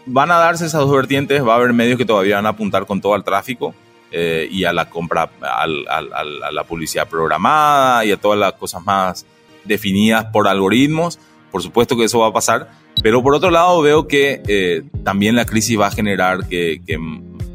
van 0.07 0.31
a 0.31 0.37
darse 0.37 0.65
esas 0.65 0.81
dos 0.81 0.91
vertientes, 0.91 1.45
va 1.45 1.53
a 1.53 1.57
haber 1.57 1.73
medios 1.73 1.97
que 1.97 2.05
todavía 2.05 2.37
van 2.37 2.47
a 2.47 2.49
apuntar 2.49 2.87
con 2.87 2.99
todo 2.99 3.13
al 3.13 3.23
tráfico 3.23 3.75
eh, 4.11 4.47
y 4.51 4.65
a 4.65 4.73
la 4.73 4.89
compra, 4.89 5.31
a 5.41 5.67
la 5.67 6.63
publicidad 6.65 7.07
programada 7.07 8.03
y 8.05 8.11
a 8.11 8.17
todas 8.17 8.37
las 8.37 8.53
cosas 8.53 8.83
más 8.83 9.25
definidas 9.63 10.25
por 10.25 10.47
algoritmos. 10.47 11.19
Por 11.51 11.61
supuesto 11.61 11.97
que 11.97 12.05
eso 12.05 12.19
va 12.19 12.27
a 12.27 12.33
pasar, 12.33 12.69
pero 13.03 13.21
por 13.23 13.35
otro 13.35 13.51
lado 13.51 13.81
veo 13.81 14.07
que 14.07 14.41
eh, 14.47 14.83
también 15.03 15.35
la 15.35 15.45
crisis 15.45 15.79
va 15.79 15.87
a 15.87 15.91
generar 15.91 16.47
que, 16.47 16.81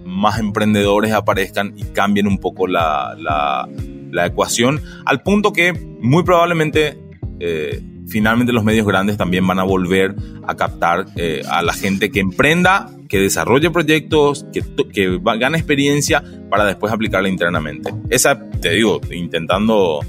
más 0.05 0.39
emprendedores 0.39 1.13
aparezcan 1.13 1.75
y 1.77 1.85
cambien 1.85 2.27
un 2.27 2.39
poco 2.39 2.67
la, 2.67 3.15
la, 3.19 4.27
ecuación, 4.27 4.81
al 5.05 5.23
punto 5.23 5.53
que 5.53 5.75
muy 5.75 6.23
probablemente 6.23 6.99
eh, 7.39 7.83
finalmente 8.09 8.53
los 8.53 8.65
medios 8.65 8.87
grandes 8.87 9.17
también 9.17 9.47
van 9.47 9.59
a 9.59 9.65
volver 9.65 10.15
a 10.47 10.55
captar 10.55 11.07
eh, 11.17 11.43
a 11.51 11.63
la 11.63 11.73
gente 11.73 12.11
que 12.11 12.21
emprenda, 12.21 12.91
que 13.09 13.19
desarrolle 13.19 13.71
proyectos, 13.71 14.47
que, 14.53 14.63
que 14.93 15.21
gane 15.39 15.59
experiencia 15.59 16.23
para 16.51 16.65
después 16.65 16.93
aplicarla 16.93 17.29
internamente. 17.29 17.93
Esa, 18.11 18.39
te 18.61 18.71
digo, 18.71 19.01
intentando, 19.11 20.01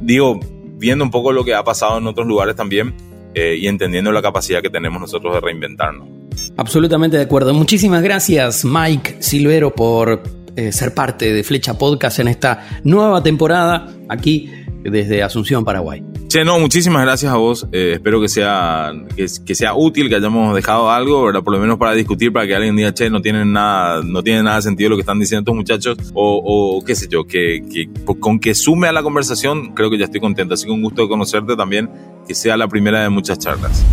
digo, 0.00 0.38
viendo 0.78 1.04
un 1.04 1.10
poco 1.10 1.32
lo 1.32 1.44
que 1.44 1.54
ha 1.54 1.64
pasado 1.64 1.98
en 1.98 2.06
otros 2.06 2.26
lugares 2.26 2.56
también 2.56 2.94
eh, 3.34 3.56
y 3.58 3.66
entendiendo 3.66 4.12
la 4.12 4.22
capacidad 4.22 4.62
que 4.62 4.70
tenemos 4.70 5.00
nosotros 5.00 5.34
de 5.34 5.40
reinventarnos. 5.40 6.08
Absolutamente 6.56 7.16
de 7.16 7.24
acuerdo. 7.24 7.52
Muchísimas 7.52 8.02
gracias, 8.02 8.64
Mike 8.64 9.16
Silvero, 9.20 9.74
por 9.74 10.22
eh, 10.56 10.72
ser 10.72 10.94
parte 10.94 11.32
de 11.32 11.42
Flecha 11.42 11.76
Podcast 11.76 12.20
en 12.20 12.28
esta 12.28 12.80
nueva 12.84 13.22
temporada 13.22 13.88
aquí 14.08 14.50
desde 14.90 15.22
Asunción, 15.22 15.64
Paraguay. 15.64 16.02
Che, 16.28 16.44
no, 16.44 16.58
muchísimas 16.58 17.02
gracias 17.02 17.32
a 17.32 17.36
vos. 17.36 17.66
Eh, 17.72 17.92
espero 17.94 18.20
que 18.20 18.28
sea, 18.28 18.92
que, 19.16 19.54
sea 19.54 19.74
útil, 19.74 20.08
que 20.08 20.16
hayamos 20.16 20.54
dejado 20.54 20.90
algo, 20.90 21.24
¿verdad? 21.24 21.42
Por 21.42 21.54
lo 21.54 21.60
menos 21.60 21.78
para 21.78 21.92
discutir, 21.92 22.32
para 22.32 22.46
que 22.46 22.54
alguien 22.54 22.76
diga, 22.76 22.92
che, 22.92 23.08
no 23.08 23.22
tiene 23.22 23.44
nada, 23.44 24.02
no 24.02 24.22
tiene 24.22 24.42
nada 24.42 24.60
sentido 24.60 24.90
lo 24.90 24.96
que 24.96 25.02
están 25.02 25.18
diciendo 25.18 25.40
estos 25.40 25.54
muchachos, 25.54 26.12
o, 26.14 26.76
o 26.78 26.84
qué 26.84 26.94
sé 26.94 27.08
yo, 27.08 27.24
que, 27.24 27.62
que, 27.72 27.88
con 28.20 28.38
que 28.38 28.54
sume 28.54 28.88
a 28.88 28.92
la 28.92 29.02
conversación, 29.02 29.74
creo 29.74 29.90
que 29.90 29.98
ya 29.98 30.04
estoy 30.04 30.20
contento. 30.20 30.54
Así 30.54 30.66
que 30.66 30.72
un 30.72 30.82
gusto 30.82 31.02
de 31.02 31.08
conocerte 31.08 31.56
también, 31.56 31.90
que 32.26 32.34
sea 32.34 32.56
la 32.56 32.68
primera 32.68 33.02
de 33.02 33.08
muchas 33.08 33.38
charlas. 33.38 33.84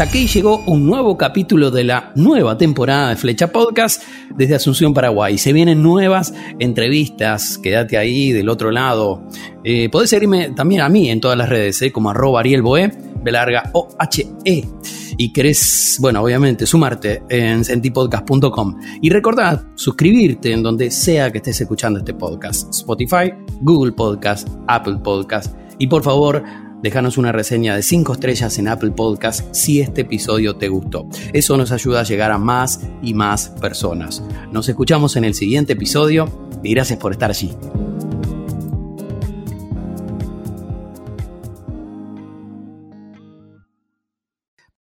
Aquí 0.00 0.26
llegó 0.26 0.62
un 0.64 0.86
nuevo 0.86 1.18
capítulo 1.18 1.70
de 1.70 1.84
la 1.84 2.10
nueva 2.14 2.56
temporada 2.56 3.10
de 3.10 3.16
Flecha 3.16 3.52
Podcast 3.52 4.02
desde 4.34 4.54
Asunción, 4.54 4.94
Paraguay. 4.94 5.36
Se 5.36 5.52
vienen 5.52 5.82
nuevas 5.82 6.32
entrevistas, 6.58 7.58
quédate 7.58 7.98
ahí 7.98 8.32
del 8.32 8.48
otro 8.48 8.70
lado. 8.70 9.22
Eh, 9.62 9.90
podés 9.90 10.08
seguirme 10.08 10.52
también 10.52 10.80
a 10.80 10.88
mí 10.88 11.10
en 11.10 11.20
todas 11.20 11.36
las 11.36 11.50
redes, 11.50 11.82
eh, 11.82 11.92
como 11.92 12.08
arroba 12.08 12.40
Ariel 12.40 12.62
Boe, 12.62 12.90
belarga 13.22 13.70
O-H-E. 13.72 14.68
Y 15.16 15.32
querés, 15.32 15.98
bueno, 16.00 16.22
obviamente, 16.22 16.66
sumarte 16.66 17.22
en 17.28 17.64
sentipodcast.com. 17.64 18.76
Y 19.02 19.10
recordad 19.10 19.64
suscribirte 19.74 20.52
en 20.52 20.62
donde 20.62 20.90
sea 20.90 21.30
que 21.30 21.38
estés 21.38 21.60
escuchando 21.60 21.98
este 21.98 22.14
podcast. 22.14 22.70
Spotify, 22.70 23.32
Google 23.60 23.92
Podcast, 23.92 24.48
Apple 24.66 24.98
Podcast. 25.02 25.54
Y 25.78 25.86
por 25.86 26.02
favor, 26.02 26.42
Déjanos 26.82 27.18
una 27.18 27.30
reseña 27.30 27.76
de 27.76 27.82
5 27.82 28.14
estrellas 28.14 28.58
en 28.58 28.68
Apple 28.68 28.92
Podcast 28.92 29.54
si 29.54 29.80
este 29.80 30.00
episodio 30.00 30.56
te 30.56 30.68
gustó. 30.68 31.06
Eso 31.34 31.58
nos 31.58 31.72
ayuda 31.72 32.00
a 32.00 32.04
llegar 32.04 32.32
a 32.32 32.38
más 32.38 32.80
y 33.02 33.12
más 33.12 33.50
personas. 33.60 34.22
Nos 34.50 34.66
escuchamos 34.68 35.16
en 35.16 35.24
el 35.24 35.34
siguiente 35.34 35.74
episodio 35.74 36.48
y 36.62 36.72
gracias 36.72 36.98
por 36.98 37.12
estar 37.12 37.28
allí. 37.28 37.50